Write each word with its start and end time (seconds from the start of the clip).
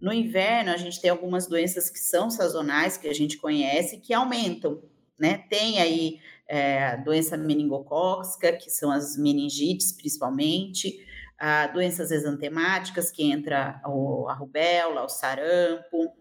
no 0.00 0.12
inverno, 0.12 0.70
a 0.70 0.76
gente 0.76 1.00
tem 1.00 1.10
algumas 1.10 1.46
doenças 1.46 1.90
que 1.90 1.98
são 1.98 2.30
sazonais, 2.30 2.96
que 2.96 3.08
a 3.08 3.14
gente 3.14 3.36
conhece, 3.36 3.98
que 3.98 4.14
aumentam, 4.14 4.80
né? 5.18 5.44
Tem 5.50 5.80
aí 5.80 6.20
é, 6.46 6.84
a 6.84 6.96
doença 6.96 7.36
meningocócica, 7.36 8.52
que 8.52 8.70
são 8.70 8.90
as 8.90 9.16
meningites, 9.16 9.92
principalmente, 9.92 11.04
a 11.38 11.66
doenças 11.66 12.10
exantemáticas, 12.10 13.10
que 13.10 13.24
entra 13.30 13.80
o, 13.84 14.28
a 14.28 14.34
rubéola, 14.34 15.04
o 15.04 15.08
sarampo, 15.08 16.12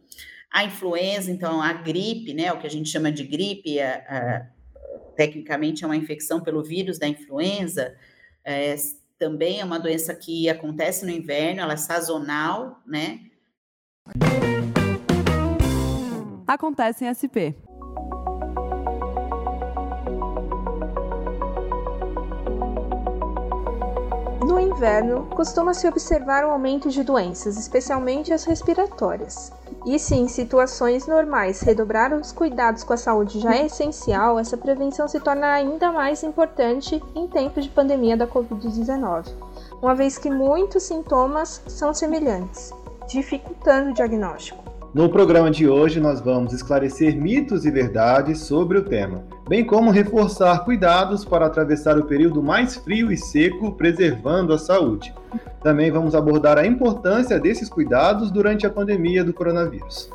a 0.52 0.64
influenza, 0.64 1.32
então 1.32 1.62
a 1.62 1.74
gripe, 1.74 2.34
né? 2.34 2.52
O 2.52 2.60
que 2.60 2.68
a 2.68 2.70
gente 2.70 2.90
chama 2.90 3.12
de 3.12 3.24
gripe, 3.24 3.80
a, 3.80 3.96
a, 3.96 4.48
tecnicamente 5.16 5.84
é 5.84 5.88
uma 5.88 5.96
infecção 5.96 6.42
pelo 6.42 6.64
vírus 6.64 6.98
da 6.98 7.08
influenza, 7.08 7.96
é, 8.44 8.76
também 9.20 9.60
é 9.60 9.66
uma 9.66 9.80
doença 9.80 10.16
que 10.16 10.50
acontece 10.50 11.06
no 11.06 11.12
inverno, 11.12 11.62
ela 11.62 11.74
é 11.74 11.78
sazonal, 11.78 12.82
né? 12.86 13.27
Acontece 16.48 17.04
em 17.04 17.14
SP. 17.14 17.54
No 24.48 24.58
inverno, 24.58 25.28
costuma-se 25.36 25.86
observar 25.88 26.46
um 26.46 26.52
aumento 26.52 26.90
de 26.90 27.04
doenças, 27.04 27.58
especialmente 27.58 28.32
as 28.32 28.46
respiratórias. 28.46 29.52
E 29.86 30.00
se 30.00 30.16
em 30.16 30.30
situações 30.30 31.06
normais 31.06 31.60
redobrar 31.60 32.14
os 32.14 32.32
cuidados 32.32 32.84
com 32.84 32.94
a 32.94 32.98
saúde 32.98 33.42
já 33.42 33.54
é 33.54 33.66
essencial, 33.66 34.40
essa 34.40 34.56
prevenção 34.56 35.06
se 35.08 35.20
torna 35.20 35.52
ainda 35.54 35.92
mais 35.92 36.24
importante 36.24 37.04
em 37.14 37.28
tempos 37.28 37.66
de 37.66 37.70
pandemia 37.70 38.16
da 38.16 38.26
Covid-19, 38.26 39.34
uma 39.82 39.94
vez 39.94 40.18
que 40.18 40.30
muitos 40.30 40.84
sintomas 40.84 41.62
são 41.68 41.94
semelhantes 41.94 42.72
dificultando 43.08 43.92
o 43.92 43.94
diagnóstico. 43.94 44.64
No 44.94 45.10
programa 45.10 45.52
de 45.52 45.68
hoje, 45.68 46.00
nós 46.00 46.22
vamos 46.22 46.54
esclarecer 46.54 47.16
mitos 47.16 47.66
e 47.66 47.72
verdades 47.72 48.40
sobre 48.40 48.78
o 48.78 48.84
tema, 48.84 49.24
bem 49.48 49.64
como 49.64 49.92
reforçar 49.92 50.64
cuidados 50.64 51.24
para 51.26 51.46
atravessar 51.46 51.98
o 51.98 52.06
período 52.06 52.42
mais 52.42 52.78
frio 52.78 53.12
e 53.12 53.18
seco, 53.18 53.74
preservando 53.74 54.54
a 54.54 54.58
saúde. 54.58 55.14
Também 55.62 55.92
vamos 55.92 56.16
abordar 56.16 56.58
a 56.58 56.66
importância 56.66 57.40
desses 57.40 57.70
cuidados 57.70 58.32
durante 58.32 58.66
a 58.66 58.70
pandemia 58.70 59.24
do 59.24 59.34
coronavírus. 59.34 60.10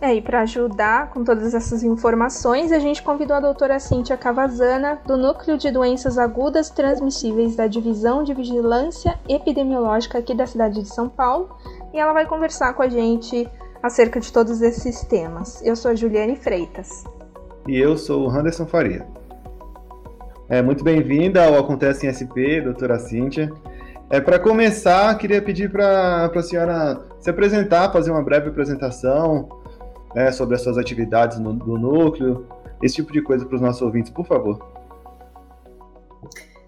É, 0.00 0.14
e 0.14 0.20
para 0.20 0.42
ajudar 0.42 1.10
com 1.10 1.24
todas 1.24 1.54
essas 1.54 1.82
informações, 1.82 2.70
a 2.70 2.78
gente 2.78 3.02
convidou 3.02 3.36
a 3.36 3.40
doutora 3.40 3.80
Cíntia 3.80 4.16
Cavazana, 4.16 5.00
do 5.06 5.16
Núcleo 5.16 5.56
de 5.56 5.70
Doenças 5.70 6.18
Agudas 6.18 6.68
Transmissíveis 6.68 7.56
da 7.56 7.66
Divisão 7.66 8.22
de 8.22 8.34
Vigilância 8.34 9.18
Epidemiológica 9.28 10.18
aqui 10.18 10.34
da 10.34 10.46
cidade 10.46 10.82
de 10.82 10.88
São 10.88 11.08
Paulo, 11.08 11.56
e 11.96 11.98
ela 11.98 12.12
vai 12.12 12.26
conversar 12.26 12.74
com 12.74 12.82
a 12.82 12.88
gente 12.88 13.48
acerca 13.82 14.20
de 14.20 14.30
todos 14.30 14.60
esses 14.60 15.00
temas. 15.04 15.64
Eu 15.64 15.74
sou 15.74 15.90
a 15.90 15.94
Juliane 15.94 16.36
Freitas. 16.36 17.04
E 17.66 17.78
eu 17.78 17.96
sou 17.96 18.26
o 18.26 18.30
Anderson 18.30 18.66
Faria. 18.66 19.06
É, 20.46 20.60
muito 20.60 20.84
bem-vinda 20.84 21.46
ao 21.46 21.58
Acontece 21.58 22.06
em 22.06 22.12
SP, 22.12 22.60
doutora 22.60 22.98
Cíntia. 22.98 23.50
É, 24.10 24.20
para 24.20 24.38
começar, 24.38 25.16
queria 25.16 25.40
pedir 25.40 25.72
para 25.72 26.26
a 26.26 26.42
senhora 26.42 27.00
se 27.18 27.30
apresentar, 27.30 27.90
fazer 27.90 28.10
uma 28.10 28.22
breve 28.22 28.50
apresentação 28.50 29.48
né, 30.14 30.30
sobre 30.32 30.54
as 30.54 30.62
suas 30.62 30.76
atividades 30.76 31.38
no, 31.38 31.54
no 31.54 31.78
núcleo, 31.78 32.46
esse 32.82 32.96
tipo 32.96 33.10
de 33.10 33.22
coisa 33.22 33.46
para 33.46 33.56
os 33.56 33.60
nossos 33.62 33.80
ouvintes, 33.80 34.10
por 34.12 34.26
favor. 34.26 34.58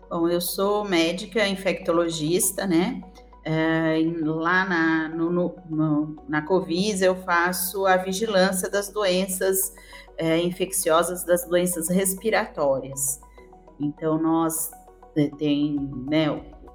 Bom, 0.08 0.26
eu 0.26 0.40
sou 0.40 0.86
médica 0.86 1.46
infectologista, 1.46 2.66
né? 2.66 3.02
É, 3.50 3.98
lá 4.22 4.66
na, 4.66 5.08
no, 5.08 5.30
no, 5.70 6.22
na 6.28 6.42
Covisa 6.42 7.06
eu 7.06 7.16
faço 7.16 7.86
a 7.86 7.96
vigilância 7.96 8.68
das 8.68 8.90
doenças 8.90 9.72
é, 10.18 10.36
infecciosas, 10.36 11.24
das 11.24 11.46
doenças 11.48 11.88
respiratórias. 11.88 13.18
Então, 13.80 14.20
nós 14.20 14.70
é, 15.16 15.30
tem, 15.38 15.78
né, 16.06 16.26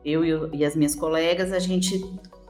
eu 0.03 0.51
e 0.51 0.65
as 0.65 0.75
minhas 0.75 0.95
colegas, 0.95 1.53
a 1.53 1.59
gente 1.59 2.03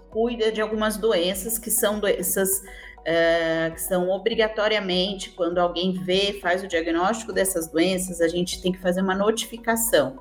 cuida 0.10 0.54
de 0.54 0.62
algumas 0.62 0.96
doenças 0.96 1.60
que 1.60 1.70
são 1.70 2.00
doenças 2.00 2.64
uh, 3.00 3.74
que 3.74 3.82
são 3.82 4.10
obrigatoriamente, 4.10 5.32
quando 5.32 5.58
alguém 5.58 5.92
vê, 5.92 6.40
faz 6.42 6.64
o 6.64 6.68
diagnóstico 6.68 7.34
dessas 7.34 7.68
doenças, 7.68 8.22
a 8.22 8.30
gente 8.30 8.62
tem 8.62 8.72
que 8.72 8.80
fazer 8.80 9.02
uma 9.02 9.16
notificação. 9.16 10.18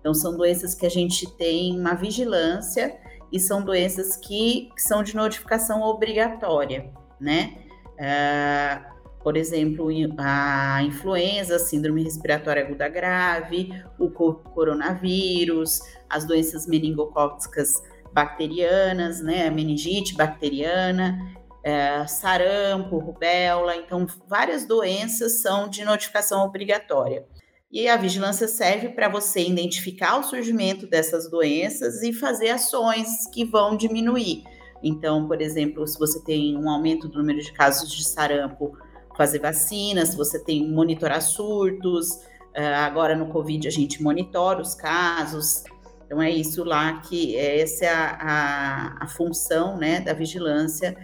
Então, 0.00 0.14
são 0.14 0.34
doenças 0.34 0.74
que 0.74 0.86
a 0.86 0.90
gente 0.90 1.30
tem 1.32 1.78
uma 1.78 1.94
vigilância 1.94 2.96
e 3.32 3.40
são 3.40 3.62
doenças 3.62 4.16
que, 4.16 4.70
que 4.74 4.82
são 4.82 5.02
de 5.02 5.14
notificação 5.16 5.82
obrigatória, 5.82 6.90
né? 7.20 7.58
Uh, 7.94 8.96
por 9.26 9.36
exemplo, 9.36 9.88
a 10.18 10.82
influenza, 10.84 11.56
a 11.56 11.58
síndrome 11.58 12.04
respiratória 12.04 12.62
aguda 12.62 12.88
grave, 12.88 13.72
o 13.98 14.08
coronavírus, 14.08 15.80
as 16.08 16.24
doenças 16.24 16.64
meningocócicas 16.64 17.82
bacterianas, 18.12 19.20
né, 19.20 19.50
meningite 19.50 20.14
bacteriana, 20.14 21.18
é, 21.64 22.06
sarampo, 22.06 22.98
rubéola, 22.98 23.74
então 23.74 24.06
várias 24.28 24.64
doenças 24.64 25.42
são 25.42 25.68
de 25.68 25.84
notificação 25.84 26.44
obrigatória. 26.44 27.26
E 27.70 27.88
a 27.88 27.96
vigilância 27.96 28.46
serve 28.46 28.90
para 28.90 29.08
você 29.08 29.46
identificar 29.46 30.18
o 30.18 30.22
surgimento 30.22 30.86
dessas 30.86 31.28
doenças 31.28 32.02
e 32.02 32.12
fazer 32.12 32.50
ações 32.50 33.08
que 33.32 33.44
vão 33.44 33.76
diminuir. 33.76 34.44
Então, 34.82 35.26
por 35.26 35.40
exemplo, 35.40 35.86
se 35.86 35.98
você 35.98 36.22
tem 36.22 36.56
um 36.56 36.70
aumento 36.70 37.08
do 37.08 37.18
número 37.18 37.40
de 37.40 37.52
casos 37.52 37.90
de 37.90 38.04
sarampo, 38.04 38.76
fazer 39.16 39.40
vacinas, 39.40 40.10
se 40.10 40.16
você 40.16 40.38
tem 40.38 40.68
monitorar 40.70 41.20
surtos, 41.22 42.20
é, 42.54 42.74
agora 42.74 43.16
no 43.16 43.26
Covid 43.28 43.66
a 43.66 43.70
gente 43.70 44.02
monitora 44.02 44.60
os 44.60 44.74
casos. 44.74 45.64
Então 46.04 46.22
é 46.22 46.30
isso 46.30 46.62
lá 46.62 47.00
que 47.00 47.36
essa 47.36 47.84
é 47.84 47.88
a, 47.88 48.18
a, 48.20 49.04
a 49.04 49.08
função 49.08 49.76
né, 49.76 50.00
da 50.00 50.12
vigilância 50.12 50.96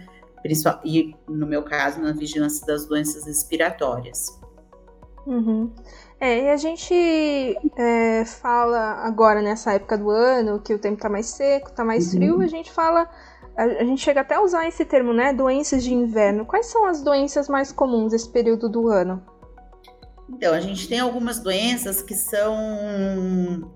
e 0.83 1.15
no 1.27 1.47
meu 1.47 1.63
caso, 1.63 2.01
na 2.01 2.11
vigilância 2.11 2.65
das 2.65 2.85
doenças 2.85 3.25
respiratórias. 3.25 4.39
Uhum. 5.25 5.73
É, 6.23 6.45
e 6.45 6.49
a 6.51 6.55
gente 6.55 6.93
é, 7.77 8.23
fala 8.23 8.93
agora 9.05 9.41
nessa 9.41 9.73
época 9.73 9.97
do 9.97 10.09
ano 10.09 10.57
que 10.57 10.73
o 10.73 10.79
tempo 10.79 11.01
tá 11.01 11.09
mais 11.09 11.25
seco, 11.25 11.73
tá 11.73 11.83
mais 11.83 12.05
uhum. 12.05 12.11
frio, 12.11 12.41
a 12.41 12.47
gente 12.47 12.71
fala, 12.71 13.09
a, 13.57 13.63
a, 13.63 13.83
gente 13.83 14.01
chega 14.01 14.21
até 14.21 14.35
a 14.35 14.41
usar 14.41 14.65
esse 14.65 14.85
termo, 14.85 15.11
né? 15.11 15.33
Doenças 15.33 15.83
de 15.83 15.93
inverno. 15.93 16.45
Quais 16.45 16.67
são 16.67 16.85
as 16.85 17.01
doenças 17.01 17.49
mais 17.49 17.73
comuns 17.73 18.13
desse 18.13 18.29
período 18.31 18.69
do 18.69 18.87
ano? 18.87 19.21
Então, 20.29 20.53
a 20.53 20.61
gente 20.61 20.87
tem 20.87 21.01
algumas 21.01 21.39
doenças 21.39 22.01
que 22.01 22.15
são, 22.15 22.55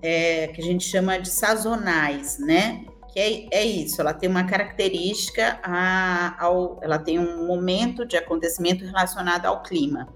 é, 0.00 0.46
que 0.46 0.62
a 0.62 0.64
gente 0.64 0.84
chama 0.84 1.18
de 1.18 1.28
sazonais, 1.28 2.38
né? 2.38 2.86
que 3.12 3.20
é, 3.20 3.58
é 3.58 3.64
isso, 3.66 4.00
ela 4.00 4.14
tem 4.14 4.28
uma 4.28 4.44
característica, 4.44 5.60
a, 5.62 6.42
ao, 6.42 6.78
ela 6.82 6.98
tem 6.98 7.18
um 7.18 7.46
momento 7.46 8.06
de 8.06 8.16
acontecimento 8.16 8.86
relacionado 8.86 9.44
ao 9.44 9.62
clima. 9.62 10.08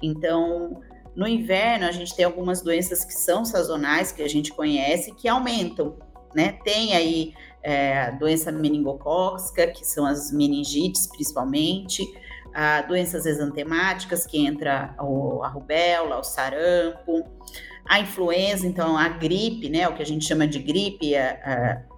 Então, 0.00 0.80
no 1.16 1.26
inverno, 1.26 1.86
a 1.86 1.92
gente 1.92 2.14
tem 2.14 2.24
algumas 2.24 2.60
doenças 2.60 3.04
que 3.04 3.14
são 3.14 3.44
sazonais, 3.44 4.12
que 4.12 4.22
a 4.22 4.28
gente 4.28 4.52
conhece, 4.52 5.12
que 5.14 5.26
aumentam, 5.26 5.96
né? 6.34 6.58
Tem 6.62 6.94
aí 6.94 7.32
é, 7.62 8.02
a 8.02 8.10
doença 8.10 8.52
meningocócica, 8.52 9.66
que 9.68 9.84
são 9.84 10.04
as 10.04 10.30
meningites, 10.30 11.06
principalmente, 11.06 12.06
a 12.52 12.82
doenças 12.82 13.24
exantemáticas, 13.24 14.26
que 14.26 14.46
entra 14.46 14.94
o, 15.00 15.42
a 15.42 15.48
rubéola, 15.48 16.18
o 16.18 16.22
sarampo, 16.22 17.24
a 17.88 17.98
influenza, 17.98 18.66
então 18.66 18.96
a 18.96 19.08
gripe, 19.08 19.70
né? 19.70 19.88
O 19.88 19.94
que 19.94 20.02
a 20.02 20.06
gente 20.06 20.26
chama 20.26 20.46
de 20.46 20.58
gripe, 20.58 21.16
a, 21.16 21.30
a 21.30 21.96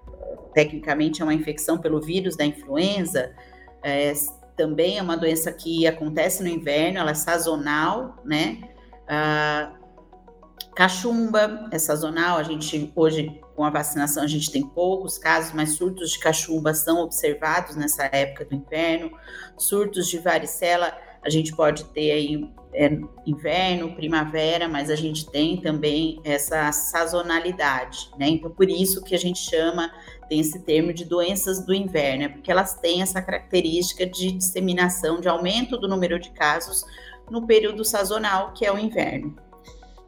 tecnicamente 0.54 1.22
é 1.22 1.24
uma 1.24 1.34
infecção 1.34 1.78
pelo 1.78 2.00
vírus 2.00 2.36
da 2.36 2.44
influenza, 2.44 3.32
é, 3.82 4.12
também 4.56 4.98
é 4.98 5.02
uma 5.02 5.16
doença 5.16 5.52
que 5.52 5.86
acontece 5.86 6.42
no 6.42 6.48
inverno, 6.48 6.98
ela 6.98 7.12
é 7.12 7.14
sazonal, 7.14 8.16
né? 8.24 8.58
Ah, 9.08 9.72
cachumba 10.76 11.68
é 11.72 11.78
sazonal, 11.78 12.38
a 12.38 12.42
gente 12.42 12.92
hoje 12.94 13.40
com 13.56 13.64
a 13.64 13.70
vacinação 13.70 14.22
a 14.22 14.26
gente 14.26 14.52
tem 14.52 14.62
poucos 14.62 15.18
casos, 15.18 15.52
mas 15.52 15.70
surtos 15.70 16.10
de 16.10 16.18
cachumba 16.20 16.72
são 16.74 17.00
observados 17.00 17.74
nessa 17.74 18.04
época 18.04 18.44
do 18.44 18.54
inverno, 18.54 19.10
surtos 19.56 20.08
de 20.08 20.18
varicela 20.18 20.96
a 21.22 21.30
gente 21.30 21.54
pode 21.54 21.84
ter 21.86 22.12
aí 22.12 22.48
é, 22.72 22.96
inverno, 23.26 23.94
primavera, 23.94 24.68
mas 24.68 24.90
a 24.90 24.94
gente 24.94 25.28
tem 25.30 25.56
também 25.56 26.20
essa 26.22 26.70
sazonalidade, 26.70 28.10
né? 28.18 28.28
Então, 28.28 28.50
por 28.50 28.68
isso 28.68 29.02
que 29.02 29.14
a 29.14 29.18
gente 29.18 29.38
chama, 29.38 29.90
tem 30.28 30.40
esse 30.40 30.60
termo 30.60 30.92
de 30.92 31.04
doenças 31.04 31.64
do 31.64 31.74
inverno, 31.74 32.24
é 32.24 32.28
porque 32.28 32.50
elas 32.50 32.74
têm 32.74 33.02
essa 33.02 33.20
característica 33.20 34.06
de 34.06 34.32
disseminação, 34.32 35.20
de 35.20 35.28
aumento 35.28 35.76
do 35.76 35.88
número 35.88 36.18
de 36.20 36.30
casos 36.30 36.84
no 37.30 37.46
período 37.46 37.84
sazonal, 37.84 38.52
que 38.52 38.64
é 38.64 38.72
o 38.72 38.78
inverno. 38.78 39.36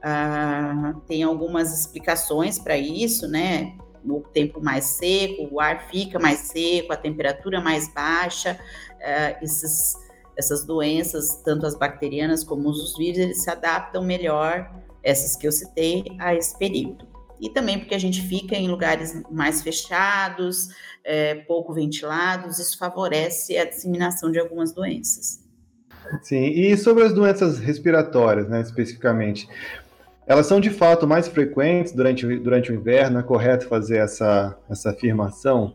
Ah, 0.03 0.95
tem 1.07 1.23
algumas 1.23 1.79
explicações 1.79 2.59
para 2.59 2.77
isso, 2.77 3.29
né? 3.29 3.77
o 4.05 4.21
tempo 4.21 4.63
mais 4.63 4.85
seco, 4.85 5.49
o 5.51 5.61
ar 5.61 5.89
fica 5.91 6.19
mais 6.19 6.39
seco, 6.41 6.93
a 6.93 6.97
temperatura 6.97 7.61
mais 7.61 7.93
baixa, 7.93 8.59
uh, 8.95 9.45
esses, 9.45 9.95
essas 10.37 10.65
doenças, 10.65 11.43
tanto 11.45 11.67
as 11.67 11.75
bacterianas 11.75 12.43
como 12.43 12.69
os 12.69 12.97
vírus, 12.97 13.19
eles 13.19 13.43
se 13.43 13.51
adaptam 13.51 14.03
melhor, 14.03 14.71
essas 15.03 15.37
que 15.37 15.47
eu 15.47 15.53
citei, 15.53 16.05
a 16.19 16.35
esse 16.35 16.57
período. 16.59 17.09
E 17.41 17.49
também 17.49 17.79
porque 17.79 17.95
a 17.95 17.99
gente 17.99 18.21
fica 18.21 18.55
em 18.55 18.69
lugares 18.69 19.23
mais 19.31 19.63
fechados, 19.63 20.69
é, 21.03 21.35
pouco 21.35 21.73
ventilados, 21.73 22.59
isso 22.59 22.77
favorece 22.77 23.57
a 23.57 23.65
disseminação 23.65 24.31
de 24.31 24.39
algumas 24.39 24.73
doenças. 24.73 25.41
Sim, 26.23 26.45
e 26.45 26.77
sobre 26.77 27.05
as 27.05 27.13
doenças 27.13 27.59
respiratórias, 27.59 28.49
né, 28.49 28.61
especificamente, 28.61 29.49
elas 30.27 30.47
são 30.47 30.61
de 30.61 30.71
fato 30.71 31.07
mais 31.07 31.29
frequentes 31.29 31.93
durante, 31.93 32.27
durante 32.39 32.71
o 32.71 32.75
inverno, 32.75 33.19
é 33.19 33.23
correto 33.23 33.67
fazer 33.67 33.99
essa, 33.99 34.57
essa 34.69 34.91
afirmação? 34.91 35.75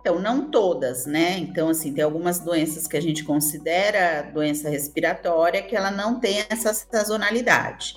Então, 0.00 0.18
não 0.18 0.50
todas, 0.50 1.06
né? 1.06 1.38
Então, 1.38 1.68
assim, 1.68 1.92
tem 1.92 2.02
algumas 2.02 2.38
doenças 2.38 2.86
que 2.86 2.96
a 2.96 3.00
gente 3.00 3.24
considera 3.24 4.22
doença 4.32 4.70
respiratória 4.70 5.62
que 5.62 5.76
ela 5.76 5.90
não 5.90 6.18
tem 6.18 6.44
essa 6.48 6.72
sazonalidade. 6.72 7.94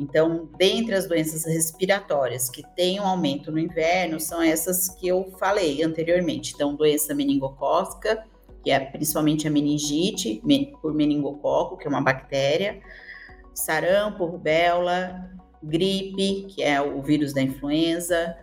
Então, 0.00 0.48
dentre 0.58 0.94
as 0.94 1.06
doenças 1.06 1.44
respiratórias 1.44 2.50
que 2.50 2.62
têm 2.74 3.00
um 3.00 3.06
aumento 3.06 3.52
no 3.52 3.58
inverno, 3.58 4.18
são 4.18 4.42
essas 4.42 4.88
que 4.88 5.06
eu 5.06 5.32
falei 5.38 5.82
anteriormente. 5.82 6.52
Então, 6.54 6.74
doença 6.74 7.14
meningocócica, 7.14 8.24
que 8.62 8.70
é 8.70 8.78
principalmente 8.80 9.46
a 9.46 9.50
meningite 9.50 10.42
por 10.80 10.94
meningococo, 10.94 11.76
que 11.76 11.86
é 11.86 11.90
uma 11.90 12.00
bactéria, 12.00 12.80
sarampo, 13.54 14.24
rubéola, 14.24 15.30
gripe, 15.62 16.46
que 16.48 16.62
é 16.62 16.80
o 16.80 17.02
vírus 17.02 17.32
da 17.32 17.42
influenza, 17.42 18.36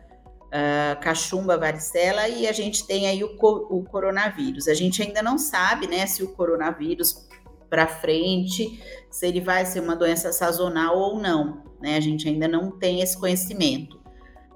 uh, 0.48 1.00
cachumba, 1.02 1.58
varicela, 1.58 2.28
e 2.28 2.48
a 2.48 2.52
gente 2.52 2.86
tem 2.86 3.08
aí 3.08 3.24
o, 3.24 3.36
o 3.70 3.84
coronavírus. 3.84 4.68
A 4.68 4.74
gente 4.74 5.02
ainda 5.02 5.22
não 5.22 5.38
sabe, 5.38 5.88
né, 5.88 6.06
se 6.06 6.24
o 6.24 6.34
coronavírus 6.34 7.28
para 7.70 7.88
frente, 7.88 8.82
se 9.10 9.28
ele 9.28 9.42
vai 9.42 9.66
ser 9.66 9.80
uma 9.80 9.96
doença 9.96 10.34
sazonal 10.34 10.98
ou 10.98 11.20
não, 11.20 11.64
né? 11.80 11.98
A 11.98 12.00
gente 12.00 12.28
ainda 12.28 12.48
não 12.48 12.72
tem 12.72 13.02
esse 13.02 13.18
conhecimento. 13.18 14.00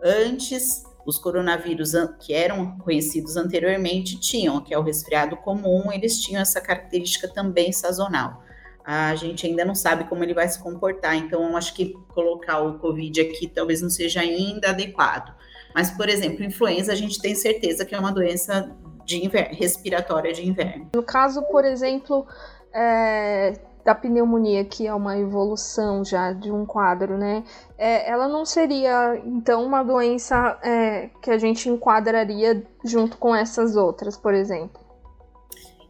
Antes, 0.03 0.83
os 1.05 1.17
coronavírus 1.17 1.91
que 2.19 2.33
eram 2.33 2.77
conhecidos 2.79 3.35
anteriormente 3.35 4.19
tinham, 4.19 4.61
que 4.61 4.73
é 4.73 4.77
o 4.77 4.81
resfriado 4.81 5.35
comum, 5.37 5.91
eles 5.91 6.19
tinham 6.19 6.41
essa 6.41 6.61
característica 6.61 7.27
também 7.27 7.71
sazonal. 7.71 8.43
A 8.85 9.15
gente 9.15 9.47
ainda 9.47 9.63
não 9.63 9.75
sabe 9.75 10.03
como 10.05 10.23
ele 10.23 10.33
vai 10.33 10.47
se 10.47 10.61
comportar, 10.61 11.15
então 11.15 11.55
acho 11.55 11.73
que 11.73 11.93
colocar 12.09 12.59
o 12.59 12.79
Covid 12.79 13.21
aqui 13.21 13.47
talvez 13.47 13.81
não 13.81 13.89
seja 13.89 14.19
ainda 14.19 14.69
adequado. 14.69 15.33
Mas, 15.73 15.89
por 15.89 16.09
exemplo, 16.09 16.43
influenza, 16.43 16.91
a 16.91 16.95
gente 16.95 17.19
tem 17.21 17.33
certeza 17.33 17.85
que 17.85 17.95
é 17.95 17.99
uma 17.99 18.11
doença 18.11 18.69
de 19.05 19.25
inverno, 19.25 19.55
respiratória 19.55 20.33
de 20.33 20.47
inverno. 20.47 20.89
No 20.95 21.03
caso, 21.03 21.41
por 21.43 21.65
exemplo, 21.65 22.27
é, 22.73 23.53
da 23.83 23.93
pneumonia, 23.93 24.63
que 24.63 24.87
é 24.87 24.93
uma 24.93 25.17
evolução 25.17 26.05
já 26.05 26.31
de 26.31 26.51
um 26.51 26.65
quadro, 26.65 27.17
né? 27.17 27.43
É, 27.77 28.09
ela 28.09 28.27
não 28.27 28.45
seria, 28.45 29.21
então, 29.25 29.65
uma 29.65 29.83
doença 29.83 30.57
é, 30.63 31.09
que 31.21 31.29
a 31.29 31.37
gente 31.37 31.69
enquadraria 31.69 32.65
junto 32.83 33.17
com 33.17 33.35
essas 33.35 33.75
outras, 33.75 34.17
por 34.17 34.33
exemplo? 34.33 34.81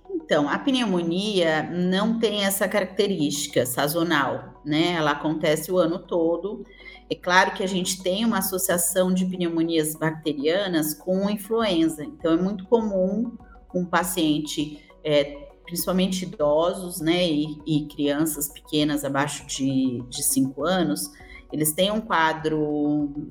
Então, 0.10 0.50
a 0.50 0.58
pneumonia 0.58 1.64
não 1.64 2.20
tem 2.20 2.46
essa 2.46 2.68
característica 2.68 3.66
sazonal, 3.66 4.62
né? 4.66 4.94
Ela 4.94 5.12
acontece 5.12 5.72
o 5.72 5.78
ano 5.78 6.00
todo. 6.00 6.66
É 7.10 7.16
claro 7.16 7.52
que 7.52 7.64
a 7.64 7.68
gente 7.68 8.02
tem 8.02 8.26
uma 8.26 8.40
associação 8.40 9.14
de 9.14 9.26
pneumonias 9.26 9.96
bacterianas 9.96 10.94
com 10.94 11.30
influenza, 11.30 12.04
então 12.04 12.34
é 12.34 12.38
muito 12.38 12.66
comum 12.66 13.38
um 13.74 13.86
paciente 13.86 14.84
é, 15.04 15.43
principalmente 15.66 16.26
idosos, 16.26 17.00
né, 17.00 17.26
e, 17.26 17.62
e 17.66 17.86
crianças 17.88 18.50
pequenas 18.50 19.04
abaixo 19.04 19.46
de 19.48 20.04
5 20.12 20.66
anos, 20.66 21.12
eles 21.52 21.74
têm 21.74 21.92
um 21.92 22.02
quadro 22.02 23.30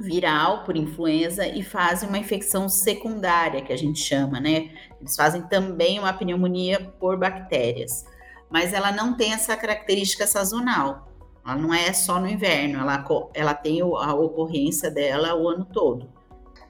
viral 0.00 0.64
por 0.64 0.76
influenza 0.76 1.46
e 1.46 1.62
fazem 1.62 2.08
uma 2.08 2.18
infecção 2.18 2.68
secundária, 2.68 3.62
que 3.62 3.72
a 3.72 3.76
gente 3.76 4.00
chama, 4.00 4.40
né? 4.40 4.70
Eles 5.00 5.14
fazem 5.14 5.42
também 5.42 5.98
uma 5.98 6.12
pneumonia 6.12 6.92
por 6.98 7.18
bactérias, 7.18 8.04
mas 8.50 8.72
ela 8.72 8.90
não 8.90 9.16
tem 9.16 9.32
essa 9.32 9.56
característica 9.56 10.26
sazonal. 10.26 11.08
Ela 11.44 11.56
não 11.56 11.72
é 11.72 11.92
só 11.92 12.18
no 12.18 12.26
inverno, 12.26 12.80
ela, 12.80 13.04
ela 13.34 13.54
tem 13.54 13.80
a 13.82 14.14
ocorrência 14.14 14.90
dela 14.90 15.36
o 15.36 15.48
ano 15.48 15.64
todo. 15.66 16.08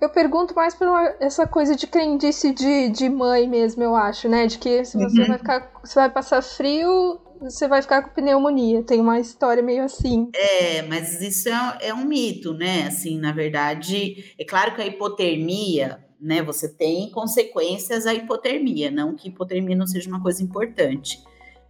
Eu 0.04 0.10
pergunto 0.10 0.54
mais 0.54 0.74
por 0.74 0.86
uma, 0.86 1.14
essa 1.18 1.46
coisa 1.46 1.74
de 1.74 1.86
crendice 1.86 2.52
de, 2.52 2.90
de 2.90 3.08
mãe 3.08 3.48
mesmo, 3.48 3.82
eu 3.82 3.96
acho, 3.96 4.28
né? 4.28 4.46
De 4.46 4.58
que 4.58 4.84
se 4.84 4.98
você 4.98 5.22
uhum. 5.22 5.28
vai 5.28 5.38
ficar. 5.38 5.72
Você 5.82 5.94
vai 5.94 6.10
passar 6.10 6.42
frio, 6.42 7.18
você 7.40 7.66
vai 7.66 7.80
ficar 7.80 8.02
com 8.02 8.10
pneumonia. 8.10 8.82
Tem 8.82 9.00
uma 9.00 9.18
história 9.18 9.62
meio 9.62 9.82
assim. 9.82 10.28
É, 10.34 10.82
mas 10.82 11.22
isso 11.22 11.48
é, 11.48 11.78
é 11.88 11.94
um 11.94 12.04
mito, 12.04 12.52
né? 12.52 12.86
Assim, 12.86 13.18
na 13.18 13.32
verdade, 13.32 14.34
é 14.38 14.44
claro 14.44 14.74
que 14.74 14.82
a 14.82 14.86
hipotermia, 14.86 16.04
né? 16.20 16.42
Você 16.42 16.68
tem 16.68 17.10
consequências 17.10 18.06
a 18.06 18.12
hipotermia, 18.12 18.90
não 18.90 19.14
que 19.14 19.28
hipotermia 19.28 19.74
não 19.74 19.86
seja 19.86 20.10
uma 20.10 20.22
coisa 20.22 20.42
importante. 20.42 21.18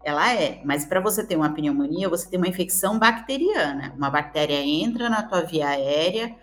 Ela 0.05 0.35
é, 0.35 0.61
mas 0.65 0.85
para 0.85 1.01
você 1.01 1.25
ter 1.25 1.37
uma 1.37 1.55
pneumonia, 1.55 2.09
você 2.09 2.29
tem 2.29 2.39
uma 2.39 2.49
infecção 2.49 2.99
bacteriana. 2.99 3.95
Uma 3.97 4.11
bactéria 4.11 4.61
entra 4.61 5.09
na 5.09 5.23
tua 5.23 5.41
via 5.43 5.69
aérea, 5.69 6.35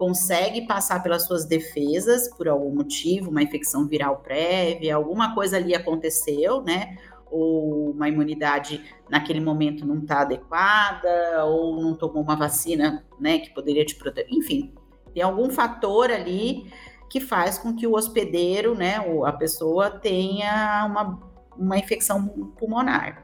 consegue 0.00 0.62
passar 0.62 1.02
pelas 1.02 1.26
suas 1.26 1.44
defesas 1.44 2.26
por 2.34 2.48
algum 2.48 2.74
motivo, 2.74 3.30
uma 3.30 3.42
infecção 3.42 3.86
viral 3.86 4.16
prévia, 4.20 4.96
alguma 4.96 5.34
coisa 5.34 5.58
ali 5.58 5.74
aconteceu, 5.74 6.62
né? 6.62 6.96
Ou 7.30 7.90
uma 7.90 8.08
imunidade 8.08 8.82
naquele 9.10 9.40
momento 9.40 9.86
não 9.86 9.98
está 9.98 10.22
adequada, 10.22 11.44
ou 11.44 11.82
não 11.82 11.94
tomou 11.94 12.22
uma 12.22 12.34
vacina, 12.34 13.04
né, 13.20 13.40
que 13.40 13.50
poderia 13.50 13.84
te 13.84 13.94
proteger. 13.94 14.32
Enfim, 14.32 14.72
tem 15.12 15.22
algum 15.22 15.50
fator 15.50 16.10
ali 16.10 16.72
que 17.10 17.20
faz 17.20 17.58
com 17.58 17.76
que 17.76 17.86
o 17.86 17.92
hospedeiro, 17.92 18.74
né, 18.74 19.02
ou 19.02 19.26
a 19.26 19.32
pessoa 19.34 19.90
tenha 19.90 20.86
uma, 20.88 21.20
uma 21.58 21.76
infecção 21.76 22.26
pulmonar. 22.58 23.22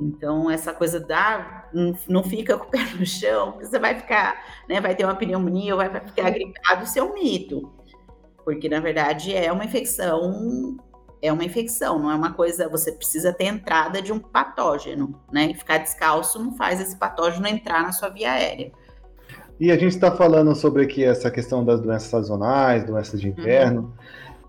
Então, 0.00 0.50
essa 0.50 0.72
coisa 0.72 0.98
da 0.98 1.68
não 2.08 2.22
fica 2.24 2.58
com 2.58 2.66
o 2.66 2.70
pé 2.70 2.84
no 2.98 3.06
chão, 3.06 3.58
você 3.60 3.78
vai 3.78 3.94
ficar, 3.94 4.42
né, 4.68 4.80
vai 4.80 4.94
ter 4.94 5.04
uma 5.04 5.14
pneumonia 5.14 5.74
ou 5.74 5.78
vai 5.78 5.88
ficar 6.00 6.30
gripado, 6.30 6.84
isso 6.84 6.98
é 6.98 7.02
um 7.02 7.14
mito. 7.14 7.72
Porque, 8.44 8.68
na 8.68 8.80
verdade, 8.80 9.34
é 9.34 9.52
uma 9.52 9.64
infecção, 9.64 10.76
é 11.20 11.32
uma 11.32 11.44
infecção, 11.44 12.00
não 12.00 12.10
é 12.10 12.14
uma 12.14 12.32
coisa, 12.32 12.68
você 12.68 12.90
precisa 12.90 13.32
ter 13.32 13.44
entrada 13.44 14.02
de 14.02 14.12
um 14.12 14.18
patógeno, 14.18 15.20
né? 15.32 15.50
E 15.50 15.54
ficar 15.54 15.78
descalço 15.78 16.42
não 16.42 16.56
faz 16.56 16.80
esse 16.80 16.96
patógeno 16.96 17.46
entrar 17.46 17.82
na 17.82 17.92
sua 17.92 18.08
via 18.08 18.32
aérea. 18.32 18.72
E 19.60 19.70
a 19.70 19.74
gente 19.74 19.94
está 19.94 20.10
falando 20.10 20.52
sobre 20.56 20.82
aqui 20.82 21.04
essa 21.04 21.30
questão 21.30 21.64
das 21.64 21.80
doenças 21.80 22.08
sazonais, 22.08 22.84
doenças 22.84 23.20
de 23.20 23.28
inverno. 23.28 23.82
Uhum. 23.82 23.92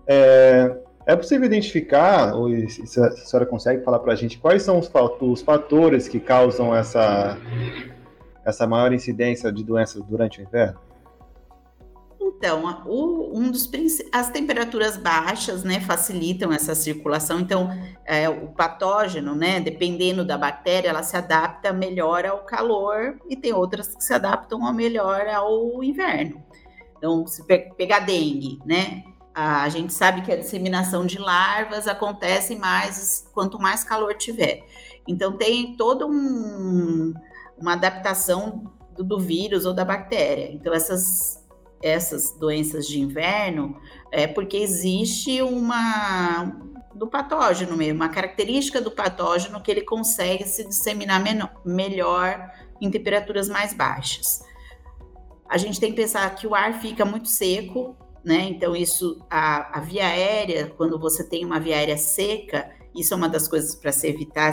É, 0.08 0.76
é 1.06 1.14
possível 1.14 1.44
identificar, 1.44 2.34
ou 2.34 2.48
se 2.68 3.00
a 3.00 3.10
senhora 3.10 3.44
consegue 3.44 3.84
falar 3.84 3.98
para 3.98 4.12
a 4.12 4.16
gente, 4.16 4.38
quais 4.38 4.62
são 4.62 4.78
os, 4.78 5.42
fatores 5.42 6.08
que 6.08 6.18
causam 6.18 6.74
essa, 6.74 7.36
essa 8.44 8.66
maior 8.66 8.92
incidência 8.92 9.52
de 9.52 9.62
doenças 9.62 10.02
durante 10.02 10.40
o 10.40 10.42
inverno? 10.42 10.78
Então, 12.18 12.82
o, 12.86 13.38
um 13.38 13.50
dos 13.50 13.70
as 14.12 14.30
temperaturas 14.30 14.96
baixas, 14.96 15.62
né, 15.62 15.80
facilitam 15.80 16.52
essa 16.52 16.74
circulação. 16.74 17.38
Então, 17.38 17.70
é, 18.04 18.28
o 18.28 18.48
patógeno, 18.48 19.34
né, 19.34 19.60
dependendo 19.60 20.24
da 20.24 20.38
bactéria, 20.38 20.88
ela 20.88 21.02
se 21.02 21.16
adapta 21.16 21.72
melhor 21.72 22.24
ao 22.24 22.38
calor 22.44 23.18
e 23.28 23.36
tem 23.36 23.52
outras 23.52 23.94
que 23.94 24.02
se 24.02 24.12
adaptam 24.12 24.60
melhor 24.72 25.26
ao 25.28 25.82
inverno. 25.84 26.42
Então, 26.96 27.26
se 27.26 27.46
pe 27.46 27.70
pegar 27.76 28.00
dengue, 28.00 28.58
né, 28.64 29.04
a 29.34 29.68
gente 29.68 29.92
sabe 29.92 30.22
que 30.22 30.30
a 30.30 30.36
disseminação 30.36 31.04
de 31.04 31.18
larvas 31.18 31.88
acontece 31.88 32.54
mais 32.54 33.28
quanto 33.34 33.58
mais 33.58 33.82
calor 33.82 34.14
tiver. 34.14 34.64
Então 35.08 35.36
tem 35.36 35.76
toda 35.76 36.06
um, 36.06 37.12
uma 37.58 37.72
adaptação 37.72 38.72
do, 38.96 39.02
do, 39.02 39.18
vírus 39.18 39.66
ou 39.66 39.74
da 39.74 39.84
bactéria. 39.84 40.52
Então 40.52 40.72
essas 40.72 41.42
essas 41.82 42.30
doenças 42.38 42.86
de 42.86 42.98
inverno 42.98 43.78
é 44.10 44.26
porque 44.26 44.56
existe 44.56 45.42
uma 45.42 46.50
do 46.94 47.06
patógeno 47.06 47.76
mesmo, 47.76 47.96
uma 47.96 48.08
característica 48.08 48.80
do 48.80 48.90
patógeno 48.90 49.60
que 49.60 49.70
ele 49.70 49.82
consegue 49.82 50.44
se 50.44 50.66
disseminar 50.66 51.22
menor, 51.22 51.60
melhor 51.62 52.50
em 52.80 52.90
temperaturas 52.90 53.48
mais 53.48 53.74
baixas. 53.74 54.42
A 55.46 55.58
gente 55.58 55.78
tem 55.78 55.90
que 55.90 55.96
pensar 55.96 56.32
que 56.34 56.46
o 56.46 56.54
ar 56.54 56.80
fica 56.80 57.04
muito 57.04 57.28
seco, 57.28 57.96
né? 58.24 58.48
Então, 58.48 58.74
isso, 58.74 59.20
a, 59.28 59.78
a, 59.78 59.80
via 59.80 60.06
aérea, 60.06 60.72
quando 60.76 60.98
você 60.98 61.22
tem 61.22 61.44
uma 61.44 61.60
via 61.60 61.76
aérea 61.76 61.98
seca, 61.98 62.70
isso 62.94 63.12
é 63.12 63.16
uma 63.16 63.28
das 63.28 63.46
coisas 63.46 63.74
para 63.74 63.92
se 63.92 64.08
evitar, 64.08 64.52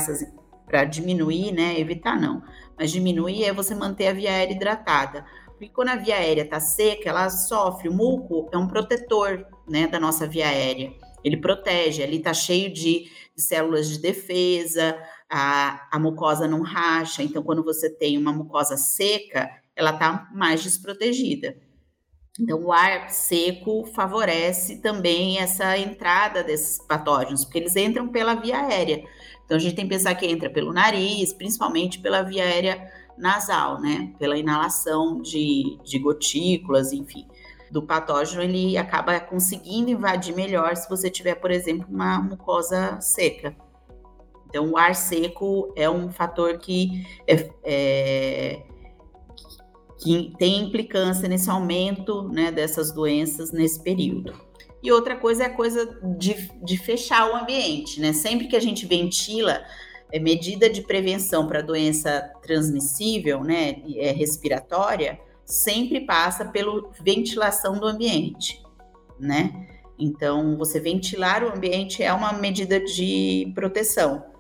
para 0.66 0.84
diminuir, 0.84 1.52
né? 1.52 1.80
Evitar 1.80 2.20
não, 2.20 2.44
mas 2.78 2.92
diminuir 2.92 3.46
é 3.46 3.54
você 3.54 3.74
manter 3.74 4.08
a 4.08 4.14
via 4.14 4.32
aérea 4.32 4.54
hidratada. 4.54 5.26
Porque 5.48 5.70
quando 5.70 5.90
a 5.90 5.96
via 5.96 6.16
aérea 6.16 6.42
está 6.42 6.60
seca, 6.60 7.10
ela 7.10 7.30
sofre. 7.30 7.88
O 7.88 7.94
muco 7.94 8.50
é 8.52 8.58
um 8.58 8.68
protetor 8.68 9.46
né, 9.70 9.88
da 9.88 10.00
nossa 10.00 10.28
via 10.28 10.48
aérea. 10.48 10.92
Ele 11.24 11.38
protege, 11.38 12.02
ali 12.02 12.18
está 12.18 12.34
cheio 12.34 12.74
de, 12.74 13.08
de, 13.36 13.42
células 13.42 13.88
de 13.88 14.00
defesa, 14.00 14.98
a, 15.30 15.88
a 15.92 16.00
mucosa 16.00 16.48
não 16.48 16.62
racha. 16.62 17.22
Então, 17.22 17.44
quando 17.44 17.64
você 17.64 17.90
tem 17.90 18.18
uma 18.18 18.34
mucosa 18.34 18.76
seca, 18.76 19.50
ela 19.76 19.92
está 19.92 20.28
mais 20.34 20.64
desprotegida. 20.64 21.56
Então, 22.40 22.64
o 22.64 22.72
ar 22.72 23.10
seco 23.10 23.86
favorece 23.88 24.82
também 24.82 25.40
essa 25.40 25.78
entrada 25.78 26.44
desses 26.44 26.80
patógenos, 26.88 27.44
porque 27.44 27.60
eles 27.60 27.76
entram 27.76 28.08
pela 28.08 28.36
via 28.36 28.62
aérea. 28.62 29.04
Então, 29.44 29.58
a 29.58 29.60
gente 29.60 29.76
tem 29.76 29.86
que 29.86 29.94
pensar 29.94 30.16
que 30.16 30.26
entra 30.26 30.50
pelo 30.50 30.72
nariz, 30.72 31.34
principalmente 31.34 32.00
pela 32.00 32.22
via 32.22 32.44
aérea 32.44 32.90
nasal, 33.18 33.82
né? 33.82 34.14
Pela 34.18 34.38
inalação 34.38 35.22
de, 35.22 35.78
de 35.84 36.00
gotículas, 36.00 36.94
enfim. 36.94 37.28
Do 37.70 37.84
patógeno, 37.84 38.42
ele 38.42 38.78
acaba 38.78 39.20
conseguindo 39.20 39.92
invadir 39.92 40.34
melhor 40.34 40.76
se 40.78 40.90
você 40.90 41.10
tiver, 41.10 41.36
por 41.36 41.52
exemplo, 41.52 41.86
uma 41.90 42.22
mucosa 42.22 43.00
seca. 43.02 43.56
Então, 44.48 44.72
o 44.72 44.78
ar 44.78 44.96
seco 44.96 45.74
é 45.76 45.90
um 45.90 46.10
fator 46.10 46.58
que 46.58 47.06
é, 47.28 47.50
é 47.64 48.71
que 50.02 50.34
tem 50.38 50.64
implicância 50.64 51.30
nesse 51.30 51.50
aumento 51.50 52.28
né, 52.30 52.52
dessas 52.52 52.92
doenças 52.92 53.52
nesse 53.52 53.82
período. 53.82 54.34
E 54.84 54.92
outra 54.92 55.16
coisa 55.16 55.44
é 55.44 55.46
a 55.46 55.54
coisa 55.54 56.00
de, 56.18 56.50
de 56.64 56.78
fechar 56.78 57.32
o 57.32 57.36
ambiente, 57.36 58.02
né? 58.02 58.14
Sempre 58.14 58.48
que 58.48 58.56
a 58.56 58.60
gente 58.60 58.88
ventila, 58.88 59.64
é, 60.12 60.20
medida 60.20 60.68
de 60.68 60.82
prevenção 60.82 61.48
para 61.48 61.62
doença 61.62 62.32
transmissível, 62.42 63.44
né, 63.44 63.84
é, 63.96 64.12
respiratória, 64.12 65.20
sempre 65.46 66.02
passa 66.02 66.46
pela 66.46 66.90
ventilação 67.00 67.80
do 67.80 67.86
ambiente, 67.86 68.60
né? 69.20 69.68
Então, 70.00 70.58
você 70.58 70.80
ventilar 70.80 71.44
o 71.44 71.56
ambiente 71.56 72.02
é 72.02 72.12
uma 72.12 72.34
medida 72.34 72.80
de 72.80 73.52
proteção. 73.54 74.31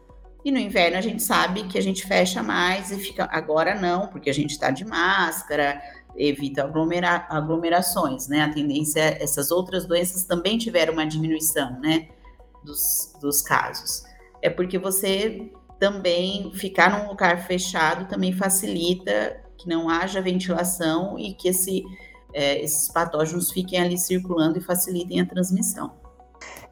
E 0.43 0.51
no 0.51 0.57
inverno 0.57 0.98
a 0.98 1.01
gente 1.01 1.21
sabe 1.21 1.63
que 1.67 1.77
a 1.77 1.81
gente 1.81 2.05
fecha 2.05 2.41
mais 2.41 2.91
e 2.91 2.98
fica. 2.98 3.27
Agora 3.31 3.75
não, 3.75 4.07
porque 4.07 4.29
a 4.29 4.33
gente 4.33 4.51
está 4.51 4.71
de 4.71 4.83
máscara, 4.83 5.81
evita 6.15 6.63
aglomera, 6.63 7.27
aglomerações, 7.29 8.27
né? 8.27 8.41
A 8.41 8.50
tendência 8.50 9.17
essas 9.21 9.51
outras 9.51 9.86
doenças 9.86 10.24
também 10.24 10.57
tiveram 10.57 10.93
uma 10.93 11.05
diminuição, 11.05 11.79
né? 11.79 12.07
Dos, 12.63 13.13
dos 13.21 13.41
casos. 13.41 14.03
É 14.41 14.50
porque 14.50 14.77
você 14.77 15.51
também 15.79 16.51
ficar 16.53 16.91
num 16.91 17.07
lugar 17.07 17.45
fechado 17.48 18.07
também 18.07 18.31
facilita 18.33 19.41
que 19.57 19.67
não 19.67 19.89
haja 19.89 20.21
ventilação 20.21 21.17
e 21.17 21.33
que 21.33 21.50
esse, 21.50 21.83
é, 22.33 22.62
esses 22.62 22.88
patógenos 22.89 23.51
fiquem 23.51 23.79
ali 23.79 23.98
circulando 23.98 24.60
e 24.60 24.62
facilitem 24.62 25.21
a 25.21 25.25
transmissão. 25.25 25.91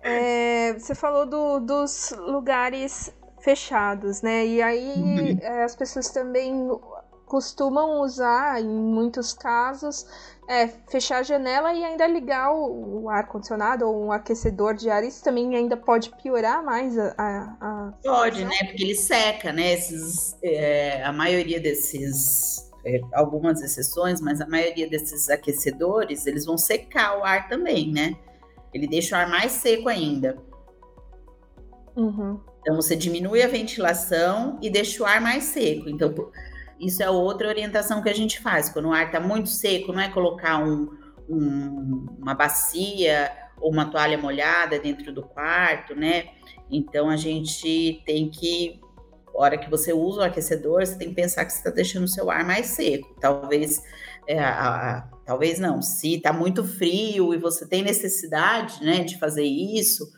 É, 0.02 0.74
você 0.74 0.96
falou 0.96 1.26
do, 1.26 1.60
dos 1.60 2.14
lugares 2.18 3.14
fechados, 3.40 4.22
né? 4.22 4.46
E 4.46 4.62
aí 4.62 4.94
uhum. 4.96 5.38
é, 5.42 5.64
as 5.64 5.76
pessoas 5.76 6.10
também 6.10 6.70
costumam 7.30 8.02
usar, 8.02 8.60
em 8.60 8.68
muitos 8.68 9.34
casos, 9.34 10.06
é, 10.50 10.68
fechar 10.68 11.20
a 11.20 11.24
janela 11.24 11.72
e 11.74 11.86
ainda 11.86 12.08
ligar 12.08 12.52
o, 12.52 13.04
o 13.04 13.10
ar-condicionado 13.10 13.88
ou 13.88 14.08
um 14.08 14.12
aquecedor 14.12 14.74
de 14.74 14.90
ar. 14.90 15.04
Isso 15.04 15.24
também 15.24 15.56
ainda 15.56 15.78
pode 15.78 16.10
piorar 16.22 16.66
mais 16.66 16.98
a. 16.98 17.14
a, 17.18 17.58
a 17.62 17.94
pode, 18.04 18.44
né? 18.44 18.58
Porque 18.66 18.84
ele 18.84 18.96
seca, 18.96 19.54
né? 19.54 19.74
Esses, 19.74 20.36
é, 20.44 21.04
a 21.04 21.14
maioria 21.14 21.60
desses. 21.60 22.68
É, 22.86 23.02
algumas 23.14 23.62
exceções, 23.62 24.22
mas 24.22 24.40
a 24.40 24.48
maioria 24.48 24.90
desses 24.90 25.30
aquecedores, 25.30 26.26
eles 26.26 26.46
vão 26.46 26.58
secar 26.58 27.20
o 27.20 27.26
ar 27.26 27.50
também, 27.50 27.92
né? 27.92 28.16
Ele 28.74 28.88
deixa 28.88 29.16
o 29.16 29.20
ar 29.20 29.30
mais 29.30 29.52
seco 29.52 29.90
ainda. 29.90 30.38
Uhum. 31.96 32.40
Então, 32.62 32.76
você 32.76 32.96
diminui 32.96 33.42
a 33.42 33.48
ventilação 33.48 34.60
e 34.62 34.70
deixa 34.70 35.02
o 35.02 35.06
ar 35.06 35.22
mais 35.22 35.46
seco. 35.46 35.90
Então, 35.90 36.14
isso 36.80 37.04
é 37.04 37.10
outra 37.10 37.48
orientação 37.48 38.02
que 38.02 38.10
a 38.10 38.14
gente 38.14 38.40
faz. 38.40 38.70
Quando 38.70 38.90
o 38.90 38.94
ar 38.94 39.08
está 39.08 39.20
muito 39.20 39.50
seco, 39.50 39.92
não 39.92 40.02
é 40.02 40.10
colocar 40.10 40.58
um, 40.64 40.90
um, 41.28 42.06
uma 42.20 42.34
bacia 42.34 43.32
ou 43.60 43.72
uma 43.72 43.86
toalha 43.86 44.18
molhada 44.18 44.80
dentro 44.80 45.12
do 45.14 45.24
quarto, 45.24 45.96
né? 45.96 46.30
Então, 46.70 47.10
a 47.10 47.18
gente 47.18 48.02
tem 48.06 48.30
que, 48.30 48.80
hora 49.34 49.58
que 49.58 49.70
você 49.70 49.92
usa 49.92 50.22
o 50.22 50.24
aquecedor, 50.24 50.86
você 50.86 50.98
tem 50.98 51.10
que 51.10 51.16
pensar 51.16 51.46
que 51.46 51.52
você 51.52 51.60
está 51.60 51.70
deixando 51.70 52.04
o 52.04 52.08
seu 52.08 52.30
ar 52.30 52.46
mais 52.46 52.68
seco. 52.68 53.16
Talvez, 53.20 53.82
é, 54.28 54.40
a, 54.40 54.98
a, 54.98 55.02
talvez 55.26 55.60
não. 55.60 55.82
Se 55.82 56.16
está 56.16 56.32
muito 56.32 56.64
frio 56.64 57.34
e 57.34 57.38
você 57.38 57.66
tem 57.68 57.82
necessidade, 57.82 58.84
né, 58.84 59.04
de 59.04 59.18
fazer 59.18 59.46
isso, 59.46 60.10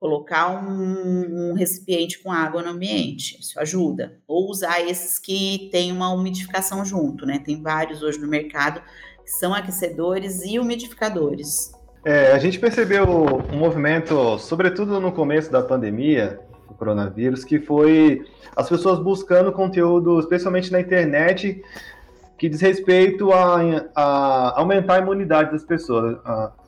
colocar 0.00 0.48
um, 0.50 1.50
um, 1.50 1.54
recipiente 1.54 2.22
com 2.22 2.30
água 2.30 2.62
no 2.62 2.70
ambiente, 2.70 3.38
isso 3.40 3.58
ajuda. 3.58 4.18
Ou 4.26 4.48
usar 4.48 4.80
esses 4.80 5.18
que 5.18 5.68
tem 5.72 5.90
uma 5.90 6.10
umidificação 6.12 6.84
junto, 6.84 7.26
né? 7.26 7.40
Tem 7.44 7.60
vários 7.60 8.02
hoje 8.02 8.18
no 8.18 8.28
mercado 8.28 8.80
que 9.24 9.30
são 9.30 9.52
aquecedores 9.52 10.42
e 10.44 10.58
umidificadores. 10.58 11.72
É, 12.04 12.32
a 12.32 12.38
gente 12.38 12.58
percebeu 12.58 13.04
um 13.52 13.58
movimento, 13.58 14.38
sobretudo 14.38 15.00
no 15.00 15.12
começo 15.12 15.50
da 15.50 15.62
pandemia, 15.62 16.40
do 16.68 16.74
coronavírus, 16.74 17.44
que 17.44 17.58
foi 17.58 18.24
as 18.54 18.68
pessoas 18.68 19.00
buscando 19.00 19.52
conteúdo, 19.52 20.18
especialmente 20.20 20.70
na 20.70 20.80
internet, 20.80 21.60
que 22.38 22.48
diz 22.48 22.60
respeito 22.60 23.32
a, 23.32 23.58
a 23.96 24.60
aumentar 24.60 24.94
a 24.94 24.98
imunidade 24.98 25.50
das 25.50 25.64
pessoas. 25.64 26.16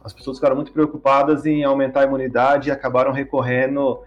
As 0.05 0.13
pessoas 0.13 0.39
ficaram 0.39 0.57
muito 0.57 0.73
preocupadas 0.73 1.45
em 1.47 1.63
aumentar 1.65 2.01
a 2.01 2.05
imunidade 2.05 2.69
e 2.69 2.73
acabaram 2.73 3.13
recorrendo 3.13 4.01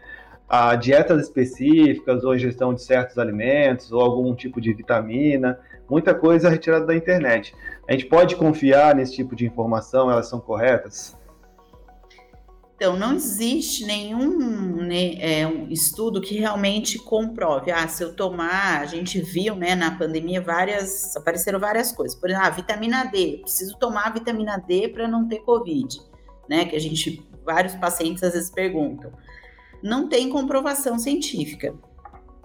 a 0.49 0.75
dietas 0.75 1.21
específicas 1.23 2.23
ou 2.23 2.35
ingestão 2.35 2.73
de 2.73 2.81
certos 2.81 3.17
alimentos 3.17 3.91
ou 3.91 4.01
algum 4.01 4.35
tipo 4.35 4.59
de 4.59 4.73
vitamina, 4.73 5.59
muita 5.89 6.13
coisa 6.13 6.49
retirada 6.49 6.85
da 6.85 6.95
internet. 6.95 7.55
A 7.87 7.91
gente 7.91 8.05
pode 8.05 8.35
confiar 8.35 8.95
nesse 8.95 9.15
tipo 9.15 9.35
de 9.35 9.45
informação? 9.45 10.11
Elas 10.11 10.27
são 10.27 10.39
corretas? 10.39 11.17
Então, 12.75 12.97
não 12.97 13.13
existe 13.13 13.85
nenhum 13.85 14.77
né, 14.81 15.15
é, 15.19 15.47
um 15.47 15.69
estudo 15.69 16.19
que 16.19 16.35
realmente 16.35 16.97
comprove. 16.97 17.71
Ah, 17.71 17.87
se 17.87 18.03
eu 18.03 18.15
tomar, 18.15 18.81
a 18.81 18.85
gente 18.85 19.21
viu, 19.21 19.55
né, 19.55 19.75
na 19.75 19.91
pandemia, 19.91 20.41
várias, 20.41 21.15
apareceram 21.15 21.59
várias 21.59 21.91
coisas. 21.91 22.19
Por 22.19 22.29
exemplo, 22.29 22.47
ah, 22.47 22.49
vitamina 22.49 23.03
D, 23.05 23.39
preciso 23.41 23.77
tomar 23.77 24.11
vitamina 24.13 24.57
D 24.57 24.89
para 24.89 25.07
não 25.07 25.27
ter 25.27 25.39
Covid, 25.39 26.01
né, 26.49 26.65
que 26.65 26.75
a 26.75 26.79
gente, 26.79 27.25
vários 27.45 27.75
pacientes 27.75 28.23
às 28.23 28.33
vezes 28.33 28.49
perguntam. 28.49 29.11
Não 29.81 30.09
tem 30.09 30.29
comprovação 30.29 30.97
científica. 30.97 31.73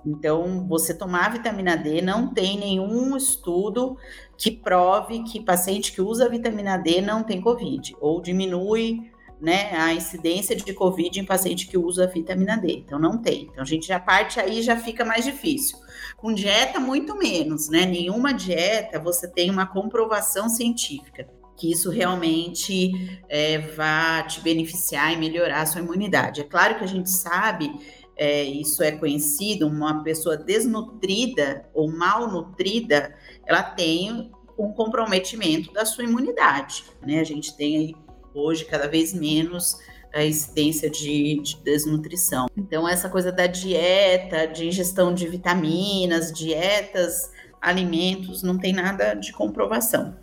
Então, 0.06 0.66
você 0.68 0.94
tomar 0.94 1.32
vitamina 1.32 1.76
D 1.76 2.00
não 2.00 2.32
tem 2.32 2.58
nenhum 2.58 3.16
estudo 3.16 3.96
que 4.36 4.50
prove 4.50 5.24
que 5.24 5.42
paciente 5.42 5.92
que 5.92 6.00
usa 6.00 6.28
vitamina 6.28 6.76
D 6.76 7.00
não 7.00 7.22
tem 7.24 7.40
Covid, 7.40 7.96
ou 8.00 8.20
diminui 8.20 9.10
né, 9.40 9.70
a 9.72 9.94
incidência 9.94 10.56
de 10.56 10.72
Covid 10.72 11.20
em 11.20 11.24
paciente 11.24 11.66
que 11.66 11.78
usa 11.78 12.06
vitamina 12.06 12.56
D. 12.56 12.82
Então, 12.84 12.98
não 12.98 13.18
tem. 13.18 13.48
Então, 13.50 13.62
a 13.62 13.66
gente 13.66 13.86
já 13.86 14.00
parte 14.00 14.40
aí, 14.40 14.62
já 14.62 14.76
fica 14.76 15.04
mais 15.04 15.24
difícil. 15.24 15.78
Com 16.16 16.34
dieta, 16.34 16.80
muito 16.80 17.16
menos, 17.16 17.68
né? 17.68 17.86
Nenhuma 17.86 18.32
dieta 18.32 18.98
você 18.98 19.28
tem 19.28 19.50
uma 19.50 19.66
comprovação 19.66 20.48
científica 20.48 21.28
que 21.58 21.72
isso 21.72 21.90
realmente 21.90 23.20
é, 23.28 23.58
vá 23.58 24.22
te 24.22 24.40
beneficiar 24.40 25.12
e 25.12 25.16
melhorar 25.16 25.62
a 25.62 25.66
sua 25.66 25.80
imunidade. 25.80 26.40
É 26.40 26.44
claro 26.44 26.78
que 26.78 26.84
a 26.84 26.86
gente 26.86 27.10
sabe, 27.10 27.72
é, 28.16 28.44
isso 28.44 28.80
é 28.82 28.92
conhecido, 28.92 29.66
uma 29.66 30.04
pessoa 30.04 30.36
desnutrida 30.36 31.68
ou 31.74 31.90
mal 31.90 32.28
nutrida, 32.28 33.12
ela 33.44 33.62
tem 33.62 34.30
um 34.56 34.72
comprometimento 34.72 35.72
da 35.72 35.84
sua 35.84 36.04
imunidade, 36.04 36.84
né? 37.04 37.18
A 37.18 37.24
gente 37.24 37.56
tem 37.56 37.76
aí 37.76 37.94
hoje 38.38 38.64
cada 38.64 38.88
vez 38.88 39.12
menos 39.12 39.78
a 40.12 40.24
incidência 40.24 40.88
de, 40.88 41.40
de, 41.40 41.56
desnutrição. 41.62 42.46
Então, 42.56 42.88
essa 42.88 43.08
coisa 43.08 43.30
da 43.30 43.46
dieta, 43.46 44.46
de 44.46 44.66
ingestão 44.66 45.12
de 45.12 45.28
vitaminas, 45.28 46.32
dietas, 46.32 47.30
alimentos, 47.60 48.42
não 48.42 48.58
tem 48.58 48.72
nada 48.72 49.14
de 49.14 49.32
comprovação. 49.32 50.16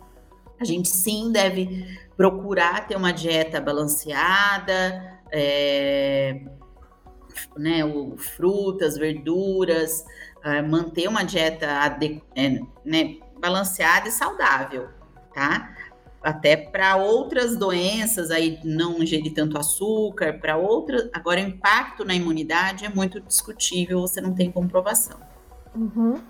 A 0.60 0.64
gente 0.64 0.88
sim 0.88 1.30
deve 1.30 1.86
procurar 2.16 2.86
ter 2.86 2.96
uma 2.96 3.12
dieta 3.12 3.60
balanceada, 3.60 5.20
é, 5.30 6.40
né, 7.56 7.84
o, 7.84 8.16
frutas, 8.16 8.96
verduras, 8.96 10.04
é, 10.42 10.62
manter 10.62 11.08
uma 11.08 11.22
dieta 11.22 11.66
é, 12.34 12.60
né, 12.84 13.16
balanceada 13.38 14.08
e 14.08 14.12
saudável, 14.12 14.88
tá? 15.34 15.75
Até 16.26 16.56
para 16.56 16.96
outras 16.96 17.56
doenças, 17.56 18.32
aí 18.32 18.58
não 18.64 19.00
ingerir 19.00 19.32
tanto 19.32 19.56
açúcar, 19.56 20.40
para 20.40 20.56
outras. 20.56 21.08
Agora, 21.12 21.40
o 21.40 21.44
impacto 21.44 22.04
na 22.04 22.16
imunidade 22.16 22.84
é 22.84 22.88
muito 22.88 23.20
discutível, 23.20 24.00
você 24.00 24.20
não 24.20 24.34
tem 24.34 24.50
comprovação. 24.50 25.16
Uhum. 25.72 26.20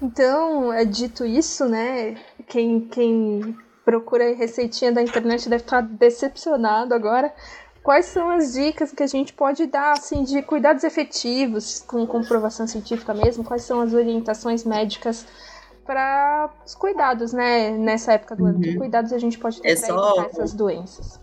Então, 0.00 0.72
é 0.72 0.84
dito 0.84 1.26
isso, 1.26 1.64
né? 1.68 2.16
Quem, 2.46 2.82
quem 2.82 3.56
procura 3.84 4.36
receitinha 4.36 4.92
da 4.92 5.02
internet 5.02 5.48
deve 5.48 5.64
estar 5.64 5.80
decepcionado 5.80 6.94
agora. 6.94 7.34
Quais 7.82 8.06
são 8.06 8.30
as 8.30 8.52
dicas 8.52 8.92
que 8.92 9.02
a 9.02 9.08
gente 9.08 9.32
pode 9.32 9.66
dar, 9.66 9.94
assim, 9.94 10.22
de 10.22 10.42
cuidados 10.42 10.84
efetivos, 10.84 11.82
com 11.84 12.06
comprovação 12.06 12.68
científica 12.68 13.12
mesmo? 13.12 13.42
Quais 13.42 13.64
são 13.64 13.80
as 13.80 13.92
orientações 13.92 14.62
médicas 14.64 15.26
para 15.84 16.50
os 16.64 16.74
cuidados, 16.74 17.32
né, 17.32 17.70
nessa 17.70 18.14
época 18.14 18.34
do 18.34 18.46
ano? 18.46 18.60
Que 18.60 18.70
uhum. 18.70 18.78
cuidados 18.78 19.12
a 19.12 19.18
gente 19.18 19.38
pode 19.38 19.60
ter 19.60 19.70
é 19.70 19.76
para 19.76 19.86
só... 19.86 20.10
evitar 20.10 20.30
essas 20.30 20.52
doenças? 20.52 21.20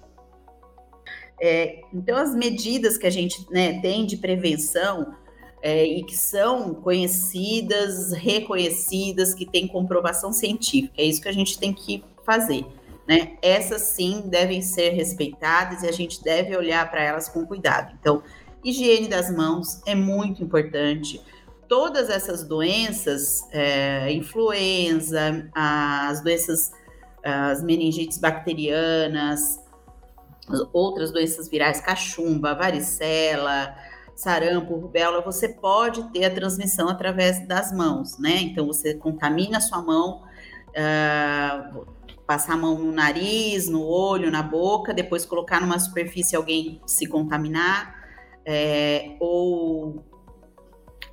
É, 1.42 1.82
então, 1.92 2.18
as 2.18 2.36
medidas 2.36 2.98
que 2.98 3.08
a 3.08 3.10
gente 3.10 3.48
né, 3.50 3.82
tem 3.82 4.06
de 4.06 4.16
prevenção 4.16 5.16
é, 5.62 5.84
e 5.84 6.04
que 6.04 6.16
são 6.16 6.74
conhecidas, 6.76 8.12
reconhecidas, 8.14 9.34
que 9.34 9.46
têm 9.46 9.68
comprovação 9.68 10.32
científica, 10.32 10.94
é 10.98 11.04
isso 11.04 11.22
que 11.22 11.30
a 11.30 11.34
gente 11.34 11.58
tem 11.58 11.74
que 11.74 12.04
fazer. 12.24 12.64
Né? 13.08 13.38
Essas 13.42 13.82
sim 13.82 14.24
devem 14.28 14.62
ser 14.62 14.92
respeitadas 14.92 15.82
e 15.82 15.88
a 15.88 15.92
gente 15.92 16.24
deve 16.24 16.56
olhar 16.56 16.90
para 16.90 17.04
elas 17.04 17.28
com 17.28 17.46
cuidado. 17.46 17.96
Então, 18.00 18.22
higiene 18.64 19.08
das 19.08 19.36
mãos 19.36 19.82
é 19.86 19.96
muito 19.96 20.44
importante. 20.44 21.20
Todas 21.72 22.10
essas 22.10 22.44
doenças, 22.44 23.48
é, 23.50 24.12
influenza, 24.12 25.50
as 25.56 26.22
doenças, 26.22 26.70
as 27.24 27.64
meningites 27.64 28.18
bacterianas, 28.18 29.58
outras 30.74 31.14
doenças 31.14 31.48
virais, 31.48 31.80
cachumba, 31.80 32.54
varicela, 32.54 33.74
sarampo, 34.14 34.76
rubéola, 34.76 35.22
você 35.22 35.48
pode 35.48 36.04
ter 36.12 36.26
a 36.26 36.30
transmissão 36.30 36.90
através 36.90 37.48
das 37.48 37.72
mãos, 37.72 38.18
né? 38.18 38.42
Então 38.42 38.68
você 38.68 38.96
contamina 38.96 39.60
a 39.60 39.62
sua 39.62 39.82
mão, 39.82 40.24
uh, 40.72 41.86
passar 42.28 42.56
a 42.56 42.58
mão 42.58 42.78
no 42.80 42.92
nariz, 42.92 43.70
no 43.70 43.82
olho, 43.88 44.30
na 44.30 44.44
boca, 44.44 44.94
depois 44.94 45.26
colocar 45.26 45.62
numa 45.62 45.80
superfície 45.80 46.36
alguém 46.36 46.82
se 46.86 47.08
contaminar, 47.08 47.96
é, 48.46 49.16
ou 49.22 50.11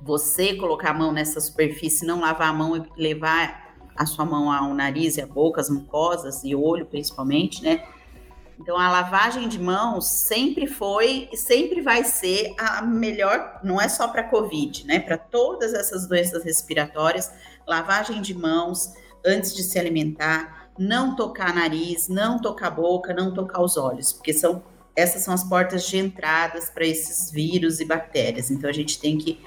você 0.01 0.55
colocar 0.55 0.91
a 0.91 0.93
mão 0.93 1.11
nessa 1.11 1.39
superfície, 1.39 2.05
não 2.05 2.21
lavar 2.21 2.49
a 2.49 2.53
mão 2.53 2.77
e 2.77 2.83
levar 2.97 3.75
a 3.95 4.05
sua 4.05 4.25
mão 4.25 4.51
ao 4.51 4.73
nariz 4.73 5.17
e 5.17 5.21
à 5.21 5.27
boca, 5.27 5.59
as 5.59 5.69
mucosas 5.69 6.43
e 6.43 6.55
olho 6.55 6.85
principalmente, 6.85 7.61
né? 7.61 7.83
Então, 8.59 8.77
a 8.77 8.89
lavagem 8.89 9.47
de 9.47 9.57
mãos 9.57 10.05
sempre 10.05 10.67
foi 10.67 11.29
e 11.31 11.37
sempre 11.37 11.81
vai 11.81 12.03
ser 12.03 12.53
a 12.57 12.81
melhor, 12.81 13.59
não 13.63 13.79
é 13.79 13.87
só 13.87 14.07
para 14.09 14.23
Covid, 14.23 14.85
né? 14.85 14.99
Para 14.99 15.17
todas 15.17 15.73
essas 15.73 16.07
doenças 16.07 16.43
respiratórias, 16.43 17.31
lavagem 17.65 18.21
de 18.21 18.33
mãos 18.33 18.93
antes 19.25 19.55
de 19.55 19.63
se 19.63 19.79
alimentar, 19.79 20.71
não 20.77 21.15
tocar 21.15 21.53
nariz, 21.53 22.09
não 22.09 22.37
tocar 22.41 22.69
boca, 22.69 23.13
não 23.13 23.33
tocar 23.33 23.61
os 23.61 23.77
olhos, 23.77 24.11
porque 24.11 24.33
são 24.33 24.63
essas 24.95 25.21
são 25.21 25.33
as 25.33 25.45
portas 25.45 25.87
de 25.87 25.97
entradas 25.97 26.69
para 26.69 26.85
esses 26.85 27.31
vírus 27.31 27.79
e 27.79 27.85
bactérias. 27.85 28.51
Então, 28.51 28.69
a 28.69 28.73
gente 28.73 28.99
tem 28.99 29.17
que 29.17 29.39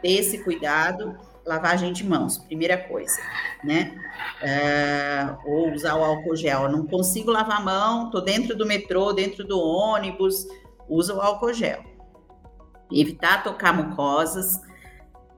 ter 0.00 0.12
esse 0.12 0.42
cuidado 0.44 1.16
lavagem 1.48 1.92
de 1.92 2.04
mãos, 2.04 2.36
primeira 2.36 2.76
coisa, 2.76 3.18
né? 3.64 3.98
É, 4.42 5.34
ou 5.46 5.72
usar 5.72 5.94
o 5.96 6.04
álcool 6.04 6.36
gel. 6.36 6.68
Não 6.68 6.86
consigo 6.86 7.30
lavar 7.30 7.58
a 7.58 7.64
mão, 7.64 8.10
tô 8.10 8.20
dentro 8.20 8.54
do 8.54 8.66
metrô, 8.66 9.14
dentro 9.14 9.44
do 9.44 9.58
ônibus, 9.58 10.46
usa 10.88 11.14
o 11.14 11.20
álcool 11.20 11.54
gel. 11.54 11.82
Evitar 12.92 13.42
tocar 13.42 13.72
mucosas. 13.72 14.60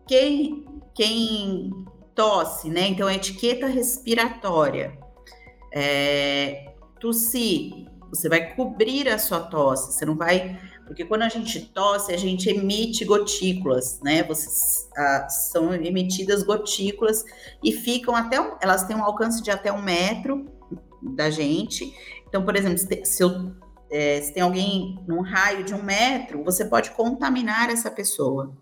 Quem, 0.06 0.66
quem 0.94 1.70
tosse, 2.14 2.68
né? 2.68 2.88
Então, 2.88 3.08
etiqueta 3.08 3.68
respiratória. 3.68 4.98
É, 5.72 6.74
tossir, 6.98 7.86
você 8.08 8.28
vai 8.28 8.54
cobrir 8.54 9.08
a 9.08 9.18
sua 9.18 9.38
tosse, 9.38 9.92
você 9.92 10.04
não 10.04 10.16
vai 10.16 10.58
porque 10.90 11.04
quando 11.04 11.22
a 11.22 11.28
gente 11.28 11.60
tosse, 11.66 12.12
a 12.12 12.16
gente 12.16 12.50
emite 12.50 13.04
gotículas, 13.04 14.00
né? 14.02 14.24
Vocês, 14.24 14.90
ah, 14.96 15.28
são 15.28 15.72
emitidas 15.72 16.42
gotículas 16.42 17.24
e 17.62 17.70
ficam 17.70 18.16
até, 18.16 18.40
um, 18.40 18.56
elas 18.60 18.82
têm 18.82 18.96
um 18.96 19.04
alcance 19.04 19.40
de 19.40 19.52
até 19.52 19.72
um 19.72 19.80
metro 19.80 20.50
da 21.00 21.30
gente. 21.30 21.94
Então, 22.28 22.44
por 22.44 22.56
exemplo, 22.56 22.76
se, 23.04 23.22
eu, 23.22 23.52
é, 23.88 24.20
se 24.20 24.34
tem 24.34 24.42
alguém 24.42 24.98
num 25.06 25.20
raio 25.20 25.62
de 25.62 25.72
um 25.72 25.80
metro, 25.80 26.42
você 26.42 26.64
pode 26.64 26.90
contaminar 26.90 27.70
essa 27.70 27.88
pessoa, 27.88 28.52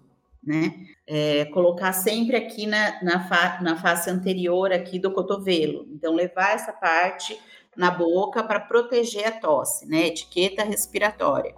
né? 0.45 0.75
É, 1.07 1.47
colocar 1.47 1.95
sempre 1.95 2.37
aqui 2.37 2.67
na, 2.67 3.03
na, 3.03 3.27
fa, 3.27 3.59
na 3.63 3.75
face 3.75 4.11
anterior 4.11 4.71
aqui 4.71 4.99
do 4.99 5.13
cotovelo. 5.13 5.87
Então, 5.95 6.15
levar 6.15 6.51
essa 6.51 6.75
parte 6.75 7.41
na 7.75 7.91
boca 7.91 8.45
para 8.45 8.61
proteger 8.61 9.27
a 9.29 9.33
tosse, 9.33 9.89
né? 9.89 10.09
Etiqueta 10.09 10.63
respiratória. 10.63 11.55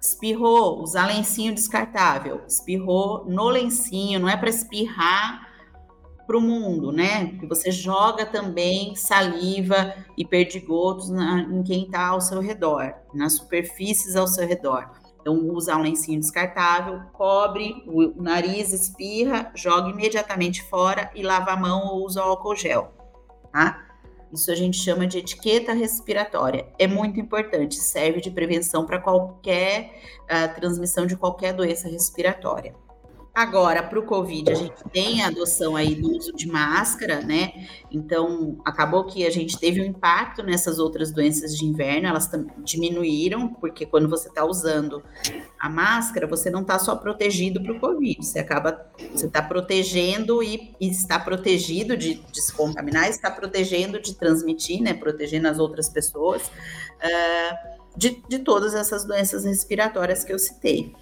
Espirrou, 0.00 0.82
usar 0.82 1.06
lencinho 1.06 1.54
descartável. 1.54 2.42
Espirrou 2.46 3.24
no 3.26 3.48
lencinho, 3.48 4.20
não 4.20 4.28
é 4.28 4.36
para 4.36 4.50
espirrar 4.50 5.46
para 6.26 6.36
o 6.36 6.40
mundo, 6.40 6.90
né? 6.90 7.26
Porque 7.26 7.46
você 7.46 7.70
joga 7.70 8.26
também 8.26 8.96
saliva 8.96 9.94
e 10.16 10.24
perdigotos 10.24 11.08
na, 11.08 11.42
em 11.42 11.62
quem 11.62 11.84
está 11.84 12.08
ao 12.08 12.20
seu 12.20 12.40
redor, 12.40 12.92
nas 13.14 13.34
superfícies 13.34 14.16
ao 14.16 14.26
seu 14.26 14.46
redor. 14.46 14.90
Então, 15.20 15.34
usar 15.50 15.76
um 15.76 15.82
lencinho 15.82 16.20
descartável, 16.20 17.00
cobre 17.12 17.82
o 17.86 18.22
nariz, 18.22 18.72
espirra, 18.72 19.50
joga 19.54 19.90
imediatamente 19.90 20.62
fora 20.62 21.10
e 21.14 21.22
lava 21.22 21.52
a 21.52 21.56
mão 21.56 21.86
ou 21.86 22.04
usa 22.04 22.22
álcool 22.22 22.54
gel, 22.54 22.92
tá? 23.52 23.85
Isso 24.32 24.50
a 24.50 24.54
gente 24.54 24.76
chama 24.78 25.06
de 25.06 25.18
etiqueta 25.18 25.72
respiratória. 25.72 26.66
É 26.78 26.86
muito 26.86 27.20
importante, 27.20 27.76
serve 27.76 28.20
de 28.20 28.30
prevenção 28.30 28.84
para 28.84 29.00
qualquer 29.00 30.00
uh, 30.24 30.54
transmissão 30.54 31.06
de 31.06 31.16
qualquer 31.16 31.52
doença 31.52 31.88
respiratória. 31.88 32.74
Agora, 33.36 33.82
para 33.82 33.98
o 33.98 34.02
Covid, 34.02 34.50
a 34.50 34.54
gente 34.54 34.82
tem 34.90 35.22
a 35.22 35.26
adoção 35.26 35.76
aí 35.76 35.94
do 35.94 36.10
uso 36.16 36.32
de 36.32 36.48
máscara, 36.48 37.20
né? 37.20 37.68
Então, 37.90 38.58
acabou 38.64 39.04
que 39.04 39.26
a 39.26 39.30
gente 39.30 39.58
teve 39.58 39.78
um 39.78 39.84
impacto 39.84 40.42
nessas 40.42 40.78
outras 40.78 41.12
doenças 41.12 41.54
de 41.54 41.66
inverno, 41.66 42.08
elas 42.08 42.30
diminuíram, 42.64 43.48
porque 43.48 43.84
quando 43.84 44.08
você 44.08 44.28
está 44.28 44.42
usando 44.42 45.02
a 45.60 45.68
máscara, 45.68 46.26
você 46.26 46.48
não 46.48 46.62
está 46.62 46.78
só 46.78 46.96
protegido 46.96 47.62
para 47.62 47.74
o 47.74 47.78
Covid, 47.78 48.24
você 48.24 48.38
acaba, 48.38 48.90
você 49.12 49.26
está 49.26 49.42
protegendo 49.42 50.42
e, 50.42 50.74
e, 50.80 50.88
está 50.88 51.18
protegido 51.18 51.94
de, 51.94 52.14
de, 52.14 52.40
se 52.40 52.54
contaminar, 52.54 53.10
está 53.10 53.30
protegendo 53.30 54.00
de 54.00 54.14
transmitir, 54.14 54.80
né? 54.80 54.94
Protegendo 54.94 55.46
as 55.46 55.58
outras 55.58 55.90
pessoas 55.90 56.46
uh, 56.46 57.76
de, 57.94 58.22
de 58.30 58.38
todas 58.38 58.74
essas 58.74 59.04
doenças 59.04 59.44
respiratórias 59.44 60.24
que 60.24 60.32
eu 60.32 60.38
citei. 60.38 60.94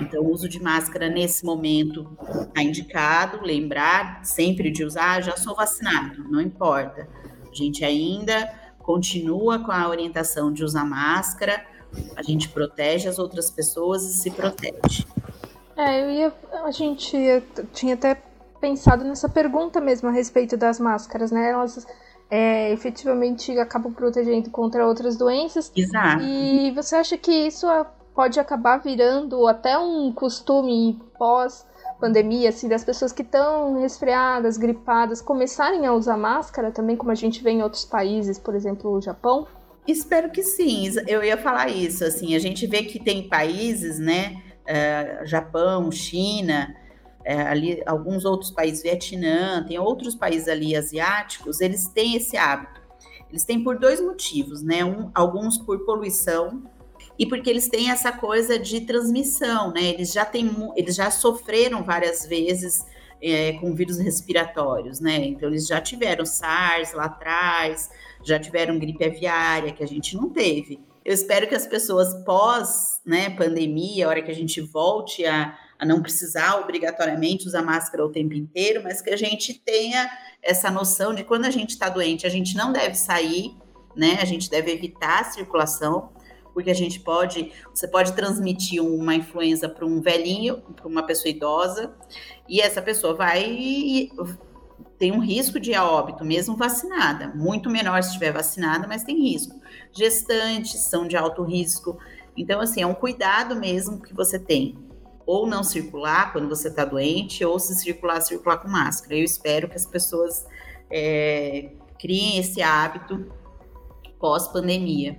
Então, 0.00 0.22
o 0.22 0.30
uso 0.30 0.48
de 0.48 0.62
máscara 0.62 1.08
nesse 1.08 1.44
momento 1.44 2.16
está 2.48 2.62
indicado, 2.62 3.40
lembrar 3.42 4.24
sempre 4.24 4.70
de 4.70 4.84
usar, 4.84 5.22
já 5.22 5.36
sou 5.36 5.54
vacinado, 5.54 6.24
não 6.28 6.40
importa. 6.40 7.08
A 7.50 7.54
gente 7.54 7.84
ainda 7.84 8.52
continua 8.78 9.58
com 9.58 9.70
a 9.70 9.88
orientação 9.88 10.52
de 10.52 10.64
usar 10.64 10.84
máscara, 10.84 11.64
a 12.16 12.22
gente 12.22 12.48
protege 12.48 13.08
as 13.08 13.18
outras 13.18 13.50
pessoas 13.50 14.02
e 14.04 14.14
se 14.14 14.30
protege. 14.30 15.06
É, 15.76 16.02
eu 16.02 16.10
ia, 16.10 16.32
a 16.64 16.70
gente 16.70 17.16
tinha 17.72 17.94
até 17.94 18.20
pensado 18.60 19.04
nessa 19.04 19.28
pergunta 19.28 19.80
mesmo 19.80 20.08
a 20.08 20.12
respeito 20.12 20.56
das 20.56 20.78
máscaras, 20.78 21.30
né? 21.30 21.50
Elas 21.50 21.86
é, 22.30 22.72
efetivamente 22.72 23.58
acabam 23.58 23.92
protegendo 23.92 24.48
contra 24.50 24.86
outras 24.86 25.16
doenças. 25.16 25.70
Exato. 25.76 26.22
E 26.22 26.70
você 26.70 26.96
acha 26.96 27.18
que 27.18 27.30
isso 27.30 27.66
pode 28.14 28.38
acabar 28.38 28.78
virando 28.78 29.46
até 29.46 29.78
um 29.78 30.12
costume 30.12 31.00
pós 31.18 31.66
pandemia, 32.02 32.48
assim, 32.48 32.68
das 32.68 32.82
pessoas 32.82 33.12
que 33.12 33.22
estão 33.22 33.80
resfriadas, 33.80 34.56
gripadas, 34.56 35.22
começarem 35.22 35.86
a 35.86 35.92
usar 35.92 36.16
máscara 36.16 36.72
também, 36.72 36.96
como 36.96 37.12
a 37.12 37.14
gente 37.14 37.40
vê 37.44 37.52
em 37.52 37.62
outros 37.62 37.84
países, 37.84 38.40
por 38.40 38.56
exemplo, 38.56 38.90
o 38.90 39.00
Japão? 39.00 39.46
Espero 39.86 40.28
que 40.28 40.42
sim. 40.42 40.92
Eu 41.06 41.22
ia 41.22 41.38
falar 41.38 41.68
isso, 41.68 42.04
assim, 42.04 42.34
a 42.34 42.40
gente 42.40 42.66
vê 42.66 42.82
que 42.82 42.98
tem 42.98 43.28
países, 43.28 44.00
né, 44.00 44.42
uh, 44.66 45.24
Japão, 45.24 45.92
China, 45.92 46.74
uh, 47.20 47.48
ali 47.48 47.80
alguns 47.86 48.24
outros 48.24 48.50
países, 48.50 48.82
Vietnã, 48.82 49.64
tem 49.64 49.78
outros 49.78 50.16
países 50.16 50.48
ali 50.48 50.74
asiáticos, 50.74 51.60
eles 51.60 51.86
têm 51.86 52.16
esse 52.16 52.36
hábito. 52.36 52.82
Eles 53.30 53.44
têm 53.44 53.62
por 53.62 53.78
dois 53.78 53.98
motivos, 53.98 54.62
né? 54.62 54.84
Um, 54.84 55.10
alguns 55.14 55.56
por 55.56 55.86
poluição, 55.86 56.64
e 57.18 57.26
porque 57.26 57.48
eles 57.48 57.68
têm 57.68 57.90
essa 57.90 58.12
coisa 58.12 58.58
de 58.58 58.80
transmissão, 58.82 59.72
né? 59.72 59.82
Eles 59.82 60.12
já 60.12 60.24
têm, 60.24 60.50
eles 60.76 60.94
já 60.94 61.10
sofreram 61.10 61.84
várias 61.84 62.26
vezes 62.26 62.84
é, 63.22 63.52
com 63.54 63.74
vírus 63.74 63.98
respiratórios, 63.98 65.00
né? 65.00 65.16
Então 65.26 65.48
eles 65.48 65.66
já 65.66 65.80
tiveram 65.80 66.26
SARS 66.26 66.92
lá 66.92 67.04
atrás, 67.04 67.90
já 68.22 68.38
tiveram 68.38 68.78
gripe 68.78 69.04
aviária 69.04 69.72
que 69.72 69.82
a 69.82 69.86
gente 69.86 70.16
não 70.16 70.30
teve. 70.30 70.80
Eu 71.04 71.12
espero 71.12 71.48
que 71.48 71.54
as 71.54 71.66
pessoas 71.66 72.14
pós, 72.24 73.00
né, 73.04 73.30
pandemia, 73.30 74.06
a 74.06 74.08
hora 74.08 74.22
que 74.22 74.30
a 74.30 74.34
gente 74.34 74.60
volte 74.60 75.26
a, 75.26 75.56
a 75.76 75.84
não 75.84 76.00
precisar 76.00 76.60
obrigatoriamente 76.60 77.46
usar 77.46 77.62
máscara 77.62 78.04
o 78.04 78.12
tempo 78.12 78.34
inteiro, 78.34 78.82
mas 78.84 79.02
que 79.02 79.10
a 79.10 79.16
gente 79.16 79.54
tenha 79.54 80.08
essa 80.40 80.70
noção 80.70 81.12
de 81.12 81.24
quando 81.24 81.44
a 81.44 81.50
gente 81.50 81.70
está 81.70 81.88
doente, 81.88 82.24
a 82.24 82.30
gente 82.30 82.56
não 82.56 82.72
deve 82.72 82.94
sair, 82.94 83.56
né? 83.96 84.18
A 84.20 84.24
gente 84.24 84.48
deve 84.48 84.72
evitar 84.72 85.20
a 85.20 85.24
circulação, 85.24 86.10
porque 86.52 86.70
a 86.70 86.74
gente 86.74 87.00
pode, 87.00 87.52
você 87.72 87.88
pode 87.88 88.12
transmitir 88.12 88.82
uma 88.82 89.14
influenza 89.14 89.68
para 89.68 89.86
um 89.86 90.00
velhinho, 90.00 90.62
para 90.76 90.86
uma 90.86 91.04
pessoa 91.04 91.30
idosa, 91.30 91.94
e 92.48 92.60
essa 92.60 92.82
pessoa 92.82 93.14
vai 93.14 94.10
tem 94.98 95.10
um 95.10 95.18
risco 95.18 95.58
de 95.58 95.74
óbito, 95.74 96.24
mesmo 96.24 96.56
vacinada, 96.56 97.32
muito 97.34 97.68
menor 97.68 98.02
se 98.02 98.10
estiver 98.10 98.32
vacinada, 98.32 98.86
mas 98.86 99.02
tem 99.02 99.20
risco. 99.20 99.60
Gestantes 99.92 100.80
são 100.80 101.08
de 101.08 101.16
alto 101.16 101.42
risco, 101.42 101.98
então 102.36 102.60
assim 102.60 102.82
é 102.82 102.86
um 102.86 102.94
cuidado 102.94 103.56
mesmo 103.56 104.00
que 104.00 104.14
você 104.14 104.38
tem 104.38 104.78
ou 105.26 105.46
não 105.46 105.62
circular 105.62 106.32
quando 106.32 106.48
você 106.48 106.68
está 106.68 106.84
doente, 106.84 107.44
ou 107.44 107.58
se 107.58 107.74
circular, 107.74 108.20
circular 108.20 108.58
com 108.58 108.68
máscara. 108.68 109.16
Eu 109.16 109.24
espero 109.24 109.68
que 109.68 109.76
as 109.76 109.86
pessoas 109.86 110.46
é, 110.90 111.72
criem 111.98 112.38
esse 112.38 112.60
hábito 112.60 113.32
pós-pandemia. 114.18 115.18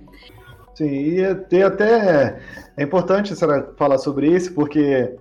Sim, 0.74 0.86
e 0.86 1.34
ter 1.34 1.62
até. 1.62 2.40
É 2.76 2.82
importante 2.82 3.34
falar 3.76 3.98
sobre 3.98 4.26
isso, 4.28 4.52
porque 4.54 5.14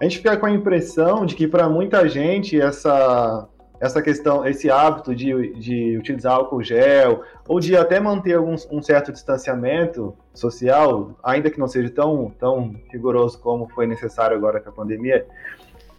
a 0.00 0.04
gente 0.04 0.18
fica 0.18 0.36
com 0.36 0.46
a 0.46 0.50
impressão 0.50 1.26
de 1.26 1.34
que 1.34 1.46
para 1.46 1.68
muita 1.68 2.08
gente 2.08 2.60
essa 2.60 3.46
essa 3.78 4.00
questão, 4.00 4.46
esse 4.46 4.70
hábito 4.70 5.14
de, 5.14 5.52
de 5.54 5.98
utilizar 5.98 6.34
álcool 6.34 6.62
gel, 6.62 7.22
ou 7.46 7.60
de 7.60 7.76
até 7.76 8.00
manter 8.00 8.34
algum, 8.34 8.54
um 8.70 8.82
certo 8.82 9.12
distanciamento 9.12 10.16
social, 10.32 11.10
ainda 11.22 11.50
que 11.50 11.58
não 11.58 11.68
seja 11.68 11.90
tão, 11.90 12.32
tão 12.38 12.74
rigoroso 12.90 13.38
como 13.38 13.68
foi 13.68 13.86
necessário 13.86 14.36
agora 14.36 14.60
com 14.60 14.70
a 14.70 14.72
pandemia, 14.72 15.26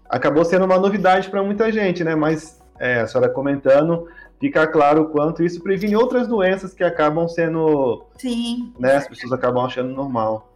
acabou 0.10 0.44
sendo 0.44 0.66
uma 0.66 0.80
novidade 0.80 1.30
para 1.30 1.44
muita 1.44 1.72
gente, 1.72 2.04
né? 2.04 2.16
Mas 2.16 2.60
é, 2.80 3.02
a 3.02 3.08
senhora 3.08 3.30
comentando, 3.30 4.08
fica 4.40 4.68
claro 4.68 5.04
o 5.04 5.10
quanto 5.10 5.44
isso 5.44 5.62
previne 5.62 5.96
outras 5.96 6.28
doenças 6.28 6.74
que 6.74 6.84
acabam 6.84 7.28
sendo. 7.28 8.06
Sim. 8.18 8.74
Né, 8.80 8.96
as 8.96 9.08
pessoas 9.08 9.32
acabam 9.32 9.66
achando 9.66 9.94
normal. 9.94 10.52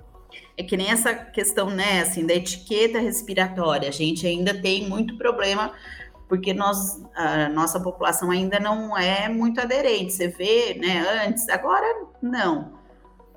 É 0.58 0.64
que 0.64 0.78
nem 0.78 0.90
essa 0.90 1.14
questão, 1.14 1.70
né, 1.70 2.02
assim, 2.02 2.26
da 2.26 2.34
etiqueta 2.34 3.00
respiratória. 3.00 3.90
A 3.90 3.92
gente 3.92 4.26
ainda 4.28 4.54
tem 4.54 4.88
muito 4.88 5.18
problema 5.18 5.72
porque 6.28 6.54
nós, 6.54 7.04
a 7.14 7.50
nossa 7.50 7.78
população 7.80 8.32
ainda 8.32 8.60
não 8.60 8.98
é 8.98 9.28
muito 9.28 9.60
aderente. 9.60 10.14
Você 10.14 10.30
vê, 10.30 10.76
né, 10.76 11.26
antes, 11.26 11.50
agora 11.50 12.06
não. 12.22 12.80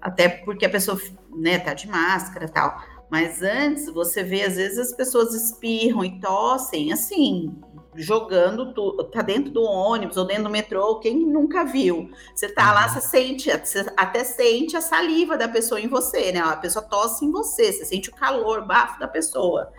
Até 0.01 0.29
porque 0.29 0.67
a 0.67 0.71
pessoa, 0.71 1.01
né, 1.35 1.59
tá 1.59 1.75
de 1.75 1.89
máscara 1.89 2.49
tal. 2.49 2.79
Mas 3.11 3.43
antes, 3.43 3.87
você 3.87 4.23
vê, 4.23 4.43
às 4.43 4.57
vezes, 4.57 4.79
as 4.79 4.93
pessoas 4.93 5.35
espirram 5.35 6.05
e 6.05 6.21
tossem, 6.21 6.93
assim, 6.93 7.57
jogando, 7.97 8.73
tu, 8.73 9.05
tá 9.05 9.23
dentro 9.23 9.51
do 9.51 9.63
ônibus 9.63 10.17
ou 10.17 10.27
dentro 10.27 10.45
do 10.45 10.51
metrô, 10.51 10.99
quem 10.99 11.27
nunca 11.27 11.65
viu? 11.65 12.11
Você 12.35 12.49
tá 12.49 12.73
lá, 12.73 12.87
uhum. 12.87 12.95
você 12.95 13.01
sente, 13.01 13.51
você 13.51 13.87
até 13.97 14.25
sente 14.25 14.77
a 14.77 14.81
saliva 14.81 15.37
da 15.37 15.49
pessoa 15.49 15.81
em 15.81 15.89
você, 15.89 16.33
né? 16.33 16.41
A 16.41 16.57
pessoa 16.57 16.85
tosse 16.85 17.25
em 17.25 17.31
você, 17.31 17.73
você 17.73 17.85
sente 17.85 18.11
o 18.11 18.15
calor, 18.15 18.61
o 18.61 18.67
bafo 18.67 18.99
da 18.99 19.09
pessoa 19.09 19.73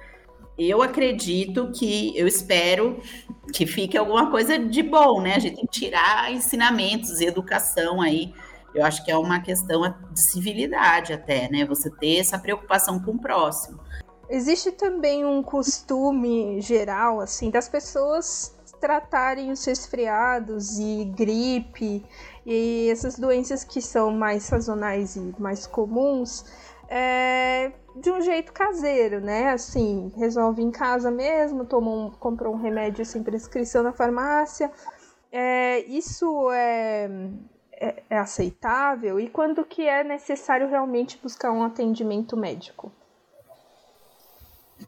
eu 0.58 0.82
acredito 0.82 1.70
que, 1.72 2.18
eu 2.18 2.28
espero 2.28 3.02
que 3.54 3.66
fique 3.66 3.98
alguma 3.98 4.32
coisa 4.32 4.58
de 4.58 4.82
bom, 4.82 5.22
né? 5.22 5.36
A 5.36 5.40
gente 5.40 5.58
tem 5.58 5.66
que 5.66 5.80
tirar 5.80 6.32
ensinamentos 6.32 7.20
e 7.20 7.26
educação 7.26 8.02
aí. 8.02 8.34
Eu 8.74 8.86
acho 8.86 9.04
que 9.04 9.12
é 9.12 9.18
uma 9.18 9.42
questão 9.42 9.82
de 10.12 10.20
civilidade 10.20 11.14
até, 11.14 11.50
né? 11.50 11.66
Você 11.66 11.90
ter 11.90 12.18
essa 12.18 12.40
preocupação 12.40 13.00
com 13.00 13.12
o 13.12 13.20
próximo. 13.20 13.80
Existe 14.30 14.72
também 14.72 15.24
um 15.24 15.44
costume 15.44 16.60
geral, 16.60 17.20
assim, 17.20 17.52
das 17.52 17.70
pessoas 17.70 18.56
tratarem 18.80 19.52
os 19.52 19.64
resfriados 19.66 20.78
e 20.80 21.06
gripe 21.06 22.04
e 22.46 22.90
essas 22.92 23.18
doenças 23.18 23.64
que 23.64 23.82
são 23.82 24.12
mais 24.12 24.44
sazonais 24.44 25.16
e 25.16 25.34
mais 25.40 25.66
comuns 25.66 26.46
é, 26.88 27.72
de 27.96 28.12
um 28.12 28.22
jeito 28.22 28.54
caseiro, 28.54 29.20
né? 29.20 29.52
Assim, 29.52 30.12
resolve 30.16 30.62
em 30.62 30.72
casa 30.72 31.10
mesmo, 31.10 31.66
toma 31.66 31.92
um, 31.92 32.12
comprou 32.12 32.54
um 32.54 32.58
remédio 32.58 33.06
sem 33.06 33.24
prescrição 33.24 33.84
na 33.84 33.94
farmácia. 33.94 34.72
É, 35.32 35.80
isso 35.86 36.52
é, 36.52 37.10
é, 37.74 38.04
é 38.10 38.18
aceitável? 38.18 39.20
E 39.20 39.30
quando 39.30 39.66
que 39.66 39.88
é 39.88 40.04
necessário 40.04 40.68
realmente 40.68 41.20
buscar 41.22 41.52
um 41.52 41.64
atendimento 41.64 42.38
médico? 42.38 42.92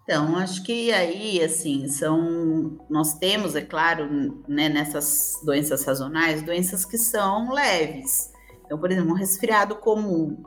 Então, 0.09 0.37
acho 0.37 0.63
que 0.63 0.89
aí, 0.93 1.43
assim, 1.43 1.89
são. 1.89 2.79
Nós 2.89 3.15
temos, 3.15 3.57
é 3.57 3.61
claro, 3.61 4.41
né, 4.47 4.69
nessas 4.69 5.37
doenças 5.43 5.81
sazonais, 5.81 6.41
doenças 6.41 6.85
que 6.85 6.97
são 6.97 7.51
leves. 7.51 8.31
Então, 8.65 8.77
por 8.77 8.89
exemplo, 8.89 9.11
um 9.11 9.15
resfriado 9.15 9.75
comum, 9.75 10.41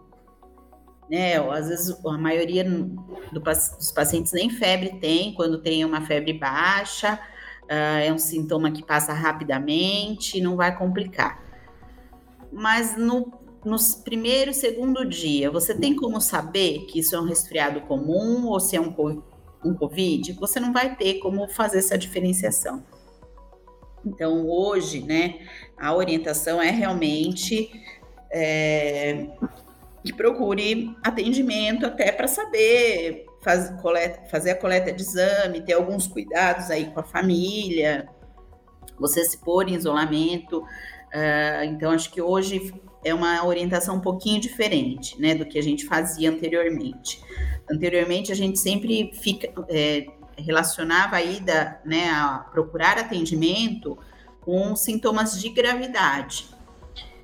né? 1.10 1.36
Às 1.50 1.68
vezes 1.68 1.94
a 2.06 2.16
maioria 2.16 2.64
do, 2.64 3.38
dos 3.38 3.92
pacientes 3.92 4.32
nem 4.32 4.48
febre 4.48 4.98
tem, 4.98 5.34
quando 5.34 5.60
tem 5.60 5.84
uma 5.84 6.00
febre 6.06 6.32
baixa, 6.32 7.20
uh, 7.64 8.00
é 8.02 8.10
um 8.10 8.18
sintoma 8.18 8.70
que 8.70 8.82
passa 8.82 9.12
rapidamente, 9.12 10.40
não 10.40 10.56
vai 10.56 10.74
complicar. 10.74 11.38
Mas 12.50 12.96
no, 12.96 13.30
primeiro 14.04 14.54
segundo 14.54 15.04
dia, 15.04 15.50
você 15.50 15.74
tem 15.74 15.94
como 15.94 16.18
saber 16.18 16.86
que 16.86 17.00
isso 17.00 17.14
é 17.14 17.20
um 17.20 17.24
resfriado 17.24 17.82
comum 17.82 18.46
ou 18.46 18.58
se 18.58 18.74
é 18.74 18.80
um, 18.80 18.94
um 19.64 19.74
Covid? 19.74 20.32
Você 20.34 20.60
não 20.60 20.72
vai 20.72 20.94
ter 20.96 21.18
como 21.18 21.48
fazer 21.48 21.78
essa 21.78 21.96
diferenciação. 21.96 22.84
Então, 24.04 24.48
hoje, 24.48 25.02
né, 25.02 25.40
a 25.78 25.94
orientação 25.94 26.60
é 26.60 26.70
realmente 26.70 27.70
é, 28.32 29.26
que 30.02 30.12
procure 30.12 30.96
atendimento 31.02 31.84
até 31.84 32.10
para 32.10 32.26
saber 32.26 33.26
faz, 33.42 33.70
coleta, 33.80 34.22
fazer 34.28 34.50
a 34.50 34.54
coleta 34.54 34.92
de 34.92 35.02
exame, 35.02 35.62
ter 35.62 35.74
alguns 35.74 36.06
cuidados 36.06 36.70
aí 36.70 36.86
com 36.90 37.00
a 37.00 37.02
família, 37.02 38.08
você 38.98 39.24
se 39.24 39.38
pôr 39.38 39.68
em 39.68 39.74
isolamento. 39.74 40.60
Uh, 40.60 41.64
então, 41.64 41.92
acho 41.92 42.10
que 42.10 42.20
hoje 42.20 42.72
é 43.04 43.14
uma 43.14 43.44
orientação 43.44 43.96
um 43.96 44.00
pouquinho 44.00 44.40
diferente, 44.40 45.20
né, 45.20 45.34
do 45.34 45.46
que 45.46 45.58
a 45.58 45.62
gente 45.62 45.86
fazia 45.86 46.30
anteriormente. 46.30 47.22
Anteriormente, 47.70 48.30
a 48.30 48.34
gente 48.34 48.58
sempre 48.58 49.12
fica, 49.14 49.50
é, 49.68 50.06
relacionava 50.36 51.16
a 51.16 51.22
ida, 51.22 51.80
né, 51.84 52.10
a 52.10 52.46
procurar 52.50 52.98
atendimento 52.98 53.98
com 54.40 54.74
sintomas 54.76 55.40
de 55.40 55.48
gravidade. 55.48 56.48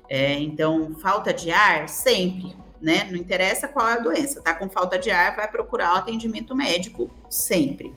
É, 0.09 0.33
então, 0.39 0.95
falta 0.95 1.33
de 1.33 1.51
ar, 1.51 1.89
sempre 1.89 2.55
né? 2.81 3.07
Não 3.09 3.17
interessa 3.17 3.67
qual 3.67 3.87
é 3.87 3.93
a 3.93 3.99
doença, 3.99 4.41
tá 4.41 4.53
com 4.53 4.69
falta 4.69 4.97
de 4.97 5.09
ar, 5.09 5.35
vai 5.35 5.47
procurar 5.49 5.93
o 5.93 5.97
atendimento 5.97 6.55
médico 6.55 7.09
sempre. 7.29 7.93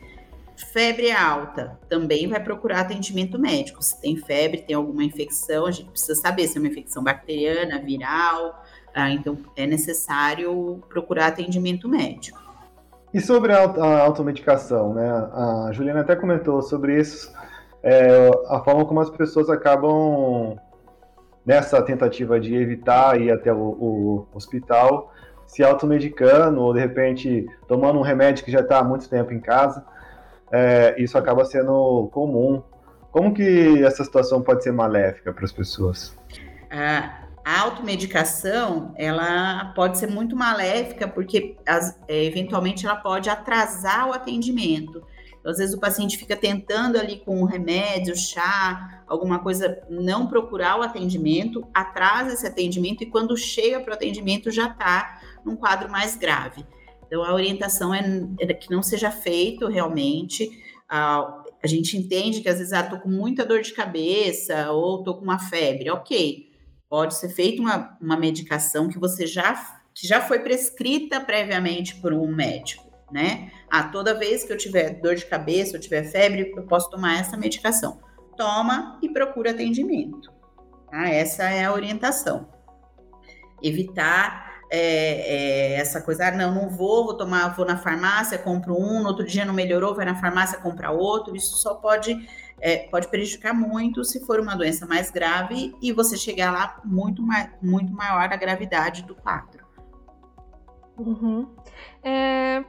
Febre 0.64 1.10
alta, 1.10 1.78
também 1.88 2.28
vai 2.28 2.42
procurar 2.42 2.80
atendimento 2.80 3.38
médico. 3.38 3.82
Se 3.82 4.00
tem 4.00 4.16
febre, 4.16 4.62
tem 4.62 4.76
alguma 4.76 5.02
infecção, 5.02 5.66
a 5.66 5.70
gente 5.70 5.90
precisa 5.90 6.14
saber 6.14 6.46
se 6.46 6.58
é 6.58 6.60
uma 6.60 6.68
infecção 6.68 7.02
bacteriana, 7.02 7.80
viral, 7.80 8.62
ah, 8.94 9.10
então 9.10 9.38
é 9.56 9.66
necessário 9.66 10.82
procurar 10.88 11.28
atendimento 11.28 11.88
médico. 11.88 12.40
E 13.12 13.20
sobre 13.20 13.52
a, 13.52 14.02
automedicação, 14.02 14.94
né? 14.94 15.08
A 15.32 15.70
Juliana 15.72 16.00
até 16.00 16.14
comentou 16.14 16.62
sobre 16.62 17.00
isso, 17.00 17.32
é, 17.82 18.30
a 18.48 18.60
forma 18.60 18.84
como 18.84 19.00
as 19.00 19.10
pessoas 19.10 19.48
acabam 19.50 20.56
nessa 21.44 21.82
tentativa 21.82 22.38
de 22.38 22.54
evitar 22.54 23.20
ir 23.20 23.32
até 23.32 23.52
o, 23.52 23.58
o 23.58 24.28
hospital, 24.32 25.12
se 25.46 25.64
automedicando 25.64 26.60
ou 26.60 26.72
de 26.72 26.78
repente 26.78 27.46
tomando 27.66 27.98
um 27.98 28.02
remédio 28.02 28.44
que 28.44 28.52
já 28.52 28.60
está 28.60 28.78
há 28.78 28.84
muito 28.84 29.08
tempo 29.08 29.32
em 29.32 29.40
casa, 29.40 29.84
é, 30.52 30.94
isso 30.98 31.16
acaba 31.16 31.44
sendo 31.44 32.08
comum. 32.12 32.62
Como 33.10 33.34
que 33.34 33.82
essa 33.84 34.04
situação 34.04 34.42
pode 34.42 34.62
ser 34.62 34.72
maléfica 34.72 35.32
para 35.32 35.44
as 35.44 35.52
pessoas? 35.52 36.16
A, 36.70 37.20
automedicação, 37.44 38.94
ela 38.96 39.72
pode 39.74 39.98
ser 39.98 40.06
muito 40.06 40.36
maléfica 40.36 41.08
porque 41.08 41.56
as, 41.66 41.98
é, 42.06 42.24
eventualmente 42.24 42.86
ela 42.86 42.96
pode 42.96 43.28
atrasar 43.28 44.08
o 44.08 44.12
atendimento. 44.12 45.02
Então, 45.40 45.50
às 45.50 45.58
vezes 45.58 45.74
o 45.74 45.80
paciente 45.80 46.18
fica 46.18 46.36
tentando 46.36 46.98
ali 46.98 47.18
com 47.18 47.40
um 47.40 47.44
remédio, 47.44 48.14
chá, 48.14 49.02
alguma 49.08 49.38
coisa, 49.38 49.82
não 49.88 50.26
procurar 50.26 50.78
o 50.78 50.82
atendimento, 50.82 51.66
atrasa 51.72 52.34
esse 52.34 52.46
atendimento 52.46 53.02
e 53.02 53.06
quando 53.06 53.36
chega 53.36 53.80
para 53.80 53.92
o 53.92 53.94
atendimento 53.94 54.50
já 54.50 54.68
está 54.68 55.20
num 55.44 55.56
quadro 55.56 55.90
mais 55.90 56.14
grave. 56.14 56.64
Então, 57.10 57.24
a 57.24 57.34
orientação 57.34 57.92
é, 57.92 58.04
é 58.38 58.54
que 58.54 58.70
não 58.70 58.84
seja 58.84 59.10
feito 59.10 59.66
realmente. 59.66 60.48
A, 60.88 61.42
a 61.60 61.66
gente 61.66 61.96
entende 61.96 62.40
que 62.40 62.48
às 62.48 62.58
vezes, 62.58 62.72
ah, 62.72 62.84
tô 62.84 63.00
com 63.00 63.08
muita 63.08 63.44
dor 63.44 63.62
de 63.62 63.72
cabeça 63.72 64.70
ou 64.70 65.02
tô 65.02 65.16
com 65.16 65.24
uma 65.24 65.40
febre, 65.40 65.90
ok. 65.90 66.48
Pode 66.88 67.16
ser 67.16 67.30
feita 67.30 67.60
uma, 67.60 67.98
uma 68.00 68.16
medicação 68.16 68.88
que 68.88 68.98
você 68.98 69.26
já 69.26 69.80
que 69.92 70.06
já 70.06 70.20
foi 70.20 70.38
prescrita 70.38 71.20
previamente 71.20 71.96
por 71.96 72.12
um 72.12 72.32
médico, 72.32 72.88
né? 73.10 73.50
Ah, 73.68 73.82
toda 73.82 74.14
vez 74.14 74.44
que 74.44 74.52
eu 74.52 74.56
tiver 74.56 75.00
dor 75.00 75.16
de 75.16 75.26
cabeça, 75.26 75.76
eu 75.76 75.80
tiver 75.80 76.04
febre, 76.04 76.52
eu 76.56 76.62
posso 76.62 76.88
tomar 76.88 77.18
essa 77.18 77.36
medicação. 77.36 78.00
Toma 78.36 79.00
e 79.02 79.08
procura 79.08 79.50
atendimento. 79.50 80.32
Tá? 80.88 81.08
Essa 81.08 81.50
é 81.50 81.64
a 81.64 81.72
orientação. 81.72 82.48
Evitar 83.60 84.49
é, 84.70 85.72
é, 85.72 85.74
essa 85.74 86.00
coisa, 86.00 86.28
ah, 86.28 86.30
não, 86.30 86.54
não 86.54 86.68
vou, 86.70 87.04
vou 87.04 87.14
tomar, 87.14 87.48
vou 87.56 87.66
na 87.66 87.76
farmácia, 87.76 88.38
compro 88.38 88.74
um, 88.74 89.02
no 89.02 89.08
outro 89.08 89.26
dia 89.26 89.44
não 89.44 89.52
melhorou, 89.52 89.94
vai 89.96 90.04
na 90.04 90.14
farmácia, 90.14 90.58
compra 90.58 90.92
outro. 90.92 91.34
Isso 91.34 91.56
só 91.56 91.74
pode, 91.74 92.16
é, 92.60 92.88
pode 92.88 93.08
prejudicar 93.08 93.52
muito 93.52 94.04
se 94.04 94.24
for 94.24 94.38
uma 94.38 94.54
doença 94.54 94.86
mais 94.86 95.10
grave 95.10 95.74
e 95.82 95.92
você 95.92 96.16
chegar 96.16 96.52
lá 96.52 96.80
muito, 96.84 97.20
mais, 97.20 97.50
muito 97.60 97.92
maior 97.92 98.32
a 98.32 98.36
gravidade 98.36 99.02
do 99.02 99.14
quadro. 99.16 99.66
Uhum. 100.96 101.48
É, 102.04 102.64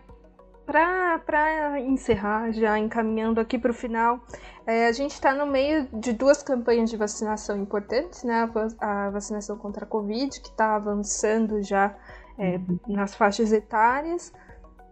para 0.71 1.79
encerrar, 1.81 2.51
já 2.51 2.79
encaminhando 2.79 3.39
aqui 3.41 3.57
para 3.57 3.71
o 3.71 3.73
final, 3.73 4.21
é, 4.65 4.88
a 4.88 4.91
gente 4.91 5.12
está 5.12 5.34
no 5.34 5.45
meio 5.45 5.88
de 5.91 6.13
duas 6.13 6.41
campanhas 6.41 6.89
de 6.89 6.95
vacinação 6.95 7.57
importantes, 7.57 8.23
né? 8.23 8.49
A, 8.79 9.10
vacinação 9.10 9.57
contra 9.57 9.84
a 9.84 9.88
Covid, 9.88 10.39
que 10.39 10.47
está 10.49 10.75
avançando 10.75 11.62
já 11.62 11.95
é, 12.38 12.55
uhum. 12.57 12.79
nas 12.88 13.13
faixas 13.13 13.51
etárias, 13.51 14.31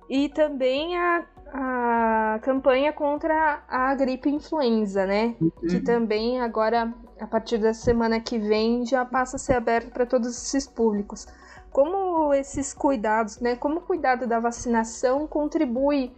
e 0.10 0.28
também 0.28 0.98
a, 0.98 1.26
a 1.54 2.40
campanha 2.42 2.92
contra 2.92 3.64
a 3.68 3.94
gripe 3.96 4.30
influenza, 4.30 5.06
né? 5.06 5.36
Uhum. 5.40 5.52
Que 5.70 5.80
também 5.80 6.42
agora, 6.42 6.94
a 7.20 7.28
partir 7.28 7.58
da 7.58 7.74
semana 7.74 8.20
que 8.20 8.38
vem, 8.38 8.86
já 8.86 9.06
passa 9.06 9.38
a 9.38 9.40
ser 9.40 9.54
aberto 9.54 9.92
para 9.92 10.06
todos 10.06 10.28
esses 10.28 10.68
públicos 10.68 11.26
como 11.72 12.34
esses 12.34 12.74
cuidados, 12.74 13.40
né, 13.40 13.56
como 13.56 13.78
o 13.78 13.82
cuidado 13.82 14.28
da 14.28 14.40
vacinação 14.40 15.28
contribui 15.28 16.12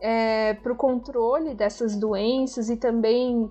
é, 0.00 0.54
para 0.54 0.72
o 0.72 0.76
controle 0.76 1.54
dessas 1.54 1.96
doenças 1.96 2.70
e 2.70 2.76
também 2.76 3.50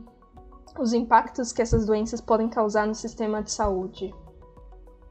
os 0.77 0.93
impactos 0.93 1.51
que 1.51 1.61
essas 1.61 1.85
doenças 1.85 2.21
podem 2.21 2.49
causar 2.49 2.87
no 2.87 2.95
sistema 2.95 3.41
de 3.41 3.51
saúde. 3.51 4.13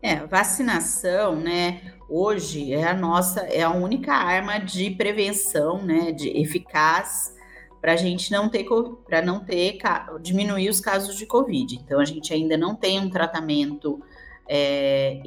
É, 0.00 0.24
vacinação, 0.26 1.34
né, 1.34 1.94
hoje 2.08 2.72
é 2.72 2.86
a 2.86 2.94
nossa, 2.94 3.40
é 3.40 3.62
a 3.62 3.70
única 3.70 4.12
arma 4.12 4.58
de 4.58 4.90
prevenção, 4.90 5.82
né, 5.82 6.12
de 6.12 6.28
eficaz 6.40 7.36
para 7.80 7.92
a 7.92 7.96
gente 7.96 8.30
não 8.30 8.48
ter, 8.48 8.66
para 9.06 9.22
não 9.22 9.40
ter, 9.40 9.78
diminuir 10.20 10.68
os 10.68 10.80
casos 10.80 11.16
de 11.16 11.26
Covid. 11.26 11.76
Então, 11.76 12.00
a 12.00 12.04
gente 12.04 12.32
ainda 12.32 12.56
não 12.56 12.74
tem 12.74 13.00
um 13.00 13.10
tratamento 13.10 14.00
é, 14.48 15.20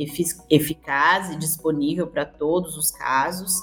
eficaz 0.49 1.29
e 1.29 1.36
disponível 1.36 2.07
para 2.07 2.25
todos 2.25 2.75
os 2.75 2.91
casos, 2.91 3.55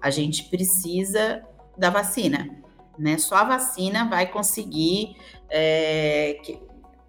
a 0.00 0.10
gente 0.10 0.44
precisa 0.44 1.42
da 1.76 1.90
vacina. 1.90 2.50
Né? 2.98 3.18
Só 3.18 3.36
a 3.36 3.44
vacina 3.44 4.08
vai 4.08 4.26
conseguir. 4.30 5.16
É, 5.48 6.38
que, 6.42 6.60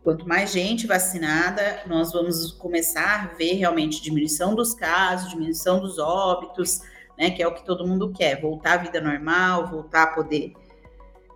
quanto 0.04 0.26
mais 0.26 0.52
gente 0.52 0.88
vacinada, 0.88 1.82
nós 1.86 2.14
vamos 2.14 2.54
começar 2.54 3.24
a 3.24 3.36
ver 3.36 3.56
realmente 3.56 4.02
diminuição 4.02 4.56
dos 4.56 4.74
casos, 4.74 5.32
diminuição 5.32 5.82
dos 5.82 6.00
óbitos, 6.00 6.80
né? 7.18 7.30
Que 7.32 7.44
é 7.44 7.48
o 7.48 7.54
que 7.54 7.66
todo 7.66 7.86
mundo 7.86 8.14
quer, 8.14 8.40
voltar 8.40 8.76
à 8.76 8.78
vida 8.78 9.02
normal, 9.02 9.68
voltar 9.68 10.04
a 10.04 10.08
poder 10.08 10.54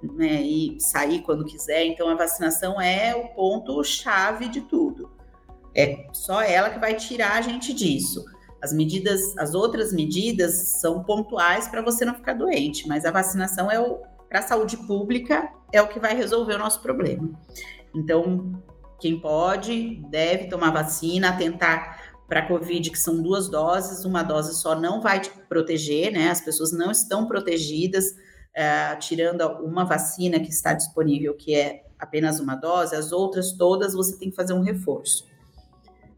né, 0.01 0.41
e 0.41 0.79
sair 0.79 1.21
quando 1.21 1.43
quiser. 1.43 1.86
Então, 1.86 2.07
a 2.07 2.15
vacinação 2.15 2.79
é 2.79 3.13
o 3.13 3.27
ponto 3.29 3.84
chave 3.84 4.47
de 4.47 4.62
tudo. 4.62 5.12
É 5.75 6.07
só 6.13 6.41
ela 6.41 6.69
que 6.69 6.79
vai 6.79 6.95
tirar 6.95 7.38
a 7.38 7.41
gente 7.41 7.73
disso. 7.73 8.23
As 8.62 8.73
medidas, 8.73 9.21
as 9.38 9.55
outras 9.55 9.91
medidas 9.91 10.53
são 10.79 11.03
pontuais 11.03 11.67
para 11.67 11.81
você 11.81 12.05
não 12.05 12.13
ficar 12.13 12.34
doente, 12.34 12.88
mas 12.88 13.05
a 13.05 13.12
vacinação 13.12 13.71
é 13.71 13.79
o 13.79 13.99
para 14.31 14.39
a 14.39 14.43
saúde 14.43 14.77
pública 14.77 15.51
é 15.73 15.81
o 15.81 15.89
que 15.89 15.99
vai 15.99 16.15
resolver 16.15 16.55
o 16.55 16.57
nosso 16.57 16.81
problema. 16.81 17.29
Então, 17.93 18.63
quem 18.97 19.19
pode 19.19 20.01
deve 20.10 20.45
tomar 20.45 20.71
vacina, 20.71 21.36
tentar 21.36 21.99
para 22.29 22.39
a 22.39 22.47
Covid, 22.47 22.89
que 22.89 22.97
são 22.97 23.21
duas 23.21 23.49
doses, 23.49 24.05
uma 24.05 24.23
dose 24.23 24.55
só 24.55 24.73
não 24.73 25.01
vai 25.01 25.19
te 25.19 25.29
proteger, 25.49 26.13
né? 26.13 26.29
As 26.29 26.39
pessoas 26.39 26.71
não 26.71 26.89
estão 26.91 27.27
protegidas, 27.27 28.05
é, 28.55 28.95
tirando 28.95 29.41
uma 29.65 29.84
vacina 29.84 30.39
que 30.39 30.49
está 30.49 30.73
disponível, 30.73 31.36
que 31.36 31.53
é 31.53 31.84
apenas 31.99 32.39
uma 32.39 32.55
dose, 32.55 32.95
as 32.95 33.12
outras 33.12 33.51
todas 33.51 33.93
você 33.93 34.17
tem 34.17 34.29
que 34.29 34.36
fazer 34.36 34.53
um 34.53 34.62
reforço. 34.62 35.27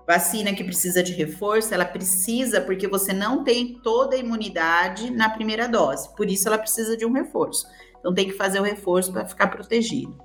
Vacina 0.06 0.54
que 0.54 0.64
precisa 0.64 1.02
de 1.02 1.14
reforço, 1.14 1.74
ela 1.74 1.86
precisa 1.86 2.60
porque 2.60 2.88
você 2.88 3.14
não 3.14 3.44
tem 3.44 3.80
toda 3.82 4.16
a 4.16 4.20
imunidade 4.20 5.10
na 5.10 5.30
primeira 5.30 5.68
dose, 5.68 6.14
por 6.16 6.30
isso 6.30 6.48
ela 6.48 6.58
precisa 6.58 6.98
de 6.98 7.06
um 7.06 7.14
reforço. 7.14 7.66
Então 8.00 8.14
tem 8.14 8.28
que 8.28 8.34
fazer 8.34 8.60
o 8.60 8.64
reforço 8.64 9.14
para 9.14 9.26
ficar 9.26 9.48
protegido. 9.48 10.18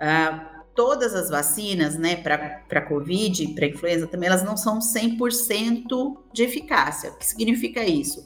Ah, 0.00 0.62
todas 0.74 1.14
as 1.14 1.30
vacinas, 1.30 1.96
né, 1.96 2.16
para 2.16 2.82
Covid, 2.82 3.54
para 3.54 3.66
influenza 3.66 4.08
também, 4.08 4.28
elas 4.28 4.42
não 4.42 4.56
são 4.56 4.80
100% 4.80 6.16
de 6.32 6.42
eficácia. 6.42 7.10
O 7.10 7.16
que 7.16 7.26
significa 7.26 7.84
isso? 7.84 8.24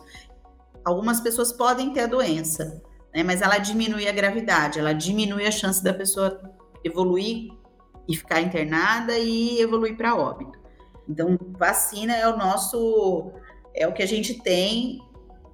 Algumas 0.83 1.21
pessoas 1.21 1.53
podem 1.53 1.93
ter 1.93 2.01
a 2.01 2.07
doença, 2.07 2.83
né, 3.15 3.23
mas 3.23 3.43
ela 3.43 3.59
diminui 3.59 4.09
a 4.09 4.13
gravidade, 4.13 4.79
ela 4.79 4.95
diminui 4.95 5.47
a 5.47 5.51
chance 5.51 5.85
da 5.85 5.93
pessoa 5.93 6.41
evoluir 6.83 7.51
e 8.09 8.17
ficar 8.17 8.41
internada 8.41 9.17
e 9.19 9.61
evoluir 9.61 9.97
para 9.97 10.17
óbito. 10.17 10.59
Então, 11.09 11.39
vacina 11.59 12.15
é 12.15 12.29
o 12.29 12.37
nosso, 12.37 13.33
é 13.75 13.87
o 13.87 13.93
que 13.93 14.03
a 14.03 14.07
gente 14.07 14.35
tem 14.43 15.01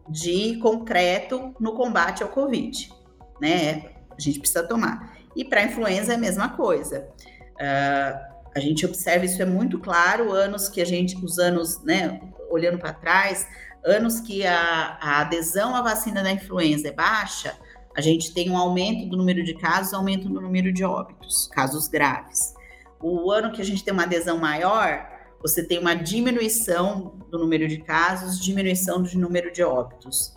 de 0.09 0.59
concreto 0.59 1.55
no 1.59 1.75
combate 1.75 2.23
ao 2.23 2.29
Covid, 2.29 2.93
né? 3.41 3.91
A 4.17 4.21
gente 4.21 4.39
precisa 4.39 4.63
tomar. 4.63 5.17
E 5.35 5.45
para 5.45 5.63
influenza 5.63 6.13
é 6.13 6.17
a 6.17 6.19
mesma 6.19 6.51
coisa. 6.51 7.09
Uh, 7.55 8.35
a 8.55 8.61
gente 8.61 8.87
observa 8.87 9.25
isso 9.25 9.43
é 9.43 9.45
muito 9.45 9.79
claro, 9.79 10.33
anos 10.33 10.69
que 10.69 10.81
a 10.81 10.85
gente, 10.85 11.17
os 11.17 11.39
anos, 11.39 11.83
né, 11.83 12.21
olhando 12.51 12.79
para 12.79 12.93
trás, 12.93 13.49
anos 13.85 14.21
que 14.21 14.47
a, 14.47 14.97
a, 15.01 15.21
adesão 15.21 15.75
à 15.75 15.83
vacina 15.83 16.23
da 16.23 16.31
influenza 16.31 16.89
é 16.89 16.93
baixa, 16.93 17.57
a 17.97 18.01
gente 18.01 18.33
tem 18.35 18.51
um 18.51 18.57
aumento 18.57 19.09
do 19.09 19.17
número 19.17 19.45
de 19.45 19.55
casos, 19.55 19.95
aumento 19.95 20.29
do 20.29 20.41
número 20.41 20.73
de 20.73 20.85
óbitos, 20.85 21.49
casos 21.53 21.89
graves. 21.89 22.55
O 23.01 23.31
ano 23.31 23.53
que 23.53 23.63
a 23.63 23.65
gente 23.65 23.85
tem 23.85 23.93
uma 23.93 24.05
adesão 24.05 24.39
maior, 24.39 25.09
você 25.41 25.63
tem 25.63 25.79
uma 25.79 25.95
diminuição 25.95 27.19
do 27.31 27.39
número 27.39 27.69
de 27.69 27.79
casos, 27.79 28.43
diminuição 28.43 29.03
do 29.03 29.19
número 29.19 29.53
de 29.53 29.63
óbitos. 29.63 30.35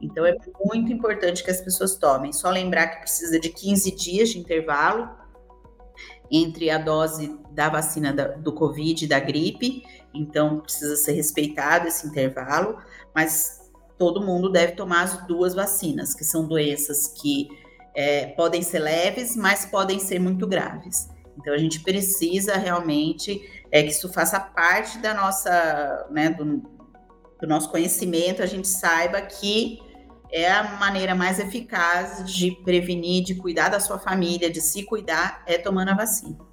Então 0.00 0.24
é 0.24 0.36
muito 0.64 0.92
importante 0.92 1.42
que 1.42 1.50
as 1.50 1.60
pessoas 1.60 1.96
tomem. 1.96 2.32
Só 2.32 2.50
lembrar 2.50 2.88
que 2.88 3.00
precisa 3.00 3.40
de 3.40 3.48
15 3.48 3.90
dias 3.96 4.28
de 4.28 4.38
intervalo 4.38 5.08
entre 6.30 6.70
a 6.70 6.78
dose 6.78 7.36
da 7.50 7.68
vacina 7.68 8.12
da, 8.12 8.28
do 8.28 8.52
Covid 8.52 9.04
e 9.04 9.08
da 9.08 9.18
gripe, 9.18 9.82
então 10.12 10.60
precisa 10.60 10.94
ser 10.94 11.12
respeitado 11.12 11.88
esse 11.88 12.06
intervalo, 12.06 12.78
mas 13.14 13.57
todo 13.98 14.24
mundo 14.24 14.50
deve 14.50 14.72
tomar 14.72 15.02
as 15.02 15.26
duas 15.26 15.54
vacinas, 15.54 16.14
que 16.14 16.24
são 16.24 16.46
doenças 16.46 17.08
que 17.08 17.48
é, 17.94 18.26
podem 18.26 18.62
ser 18.62 18.78
leves, 18.78 19.36
mas 19.36 19.66
podem 19.66 19.98
ser 19.98 20.20
muito 20.20 20.46
graves. 20.46 21.08
Então 21.36 21.52
a 21.52 21.58
gente 21.58 21.80
precisa 21.80 22.56
realmente 22.56 23.42
é, 23.70 23.82
que 23.82 23.90
isso 23.90 24.12
faça 24.12 24.38
parte 24.38 24.98
da 24.98 25.12
nossa, 25.14 26.06
né, 26.10 26.30
do, 26.30 26.62
do 27.40 27.46
nosso 27.46 27.70
conhecimento, 27.70 28.42
a 28.42 28.46
gente 28.46 28.68
saiba 28.68 29.20
que 29.20 29.80
é 30.30 30.50
a 30.50 30.76
maneira 30.76 31.14
mais 31.14 31.38
eficaz 31.38 32.24
de 32.30 32.52
prevenir, 32.62 33.24
de 33.24 33.34
cuidar 33.34 33.68
da 33.68 33.80
sua 33.80 33.98
família, 33.98 34.50
de 34.50 34.60
se 34.60 34.84
cuidar, 34.84 35.42
é 35.46 35.56
tomando 35.56 35.90
a 35.90 35.94
vacina. 35.94 36.47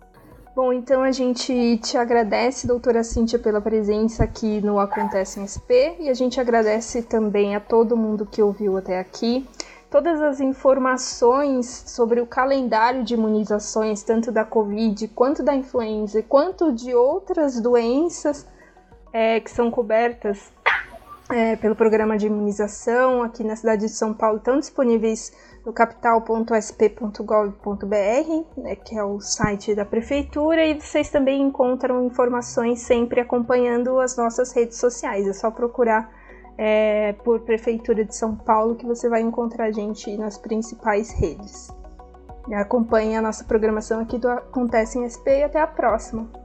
Bom, 0.55 0.71
então 0.71 1.03
a 1.03 1.11
gente 1.11 1.77
te 1.79 1.97
agradece, 1.97 2.65
doutora 2.65 3.03
Cíntia, 3.03 3.37
pela 3.37 3.59
presença 3.59 4.23
aqui 4.23 4.61
no 4.61 4.79
Acontece 4.79 5.37
em 5.37 5.43
SP 5.43 5.99
e 5.99 6.07
a 6.07 6.13
gente 6.13 6.39
agradece 6.39 7.03
também 7.03 7.57
a 7.57 7.59
todo 7.59 7.97
mundo 7.97 8.25
que 8.25 8.41
ouviu 8.41 8.77
até 8.77 8.97
aqui. 8.97 9.45
Todas 9.91 10.21
as 10.21 10.39
informações 10.39 11.65
sobre 11.87 12.21
o 12.21 12.25
calendário 12.25 13.03
de 13.03 13.15
imunizações, 13.15 14.01
tanto 14.01 14.31
da 14.31 14.45
Covid 14.45 15.09
quanto 15.09 15.43
da 15.43 15.53
influenza, 15.53 16.23
quanto 16.23 16.71
de 16.71 16.95
outras 16.95 17.59
doenças 17.59 18.47
é, 19.11 19.41
que 19.41 19.51
são 19.51 19.69
cobertas 19.69 20.53
é, 21.29 21.57
pelo 21.57 21.75
programa 21.75 22.17
de 22.17 22.27
imunização 22.27 23.23
aqui 23.23 23.43
na 23.43 23.57
cidade 23.57 23.81
de 23.81 23.89
São 23.89 24.13
Paulo, 24.13 24.37
estão 24.37 24.57
disponíveis 24.57 25.33
no 25.65 25.73
capital.sp.gov.br, 25.73 28.61
né, 28.61 28.75
que 28.75 28.95
é 28.95 29.03
o 29.03 29.19
site 29.19 29.73
da 29.73 29.83
prefeitura, 29.83 30.63
e 30.65 30.79
vocês 30.79 31.09
também 31.09 31.41
encontram 31.41 32.05
informações 32.05 32.81
sempre 32.81 33.19
acompanhando 33.19 33.99
as 33.99 34.15
nossas 34.15 34.53
redes 34.53 34.77
sociais. 34.77 35.27
É 35.27 35.33
só 35.33 35.49
procurar 35.49 36.07
é, 36.57 37.13
por 37.23 37.41
Prefeitura 37.41 38.05
de 38.05 38.15
São 38.15 38.35
Paulo 38.35 38.75
que 38.75 38.85
você 38.85 39.09
vai 39.09 39.21
encontrar 39.21 39.65
a 39.65 39.71
gente 39.71 40.15
nas 40.17 40.37
principais 40.37 41.11
redes. 41.11 41.73
Acompanhe 42.53 43.15
a 43.15 43.21
nossa 43.21 43.43
programação 43.43 43.99
aqui 43.99 44.19
do 44.19 44.29
Acontece 44.29 44.99
em 44.99 45.09
SP 45.09 45.41
e 45.41 45.43
até 45.43 45.59
a 45.59 45.65
próxima! 45.65 46.44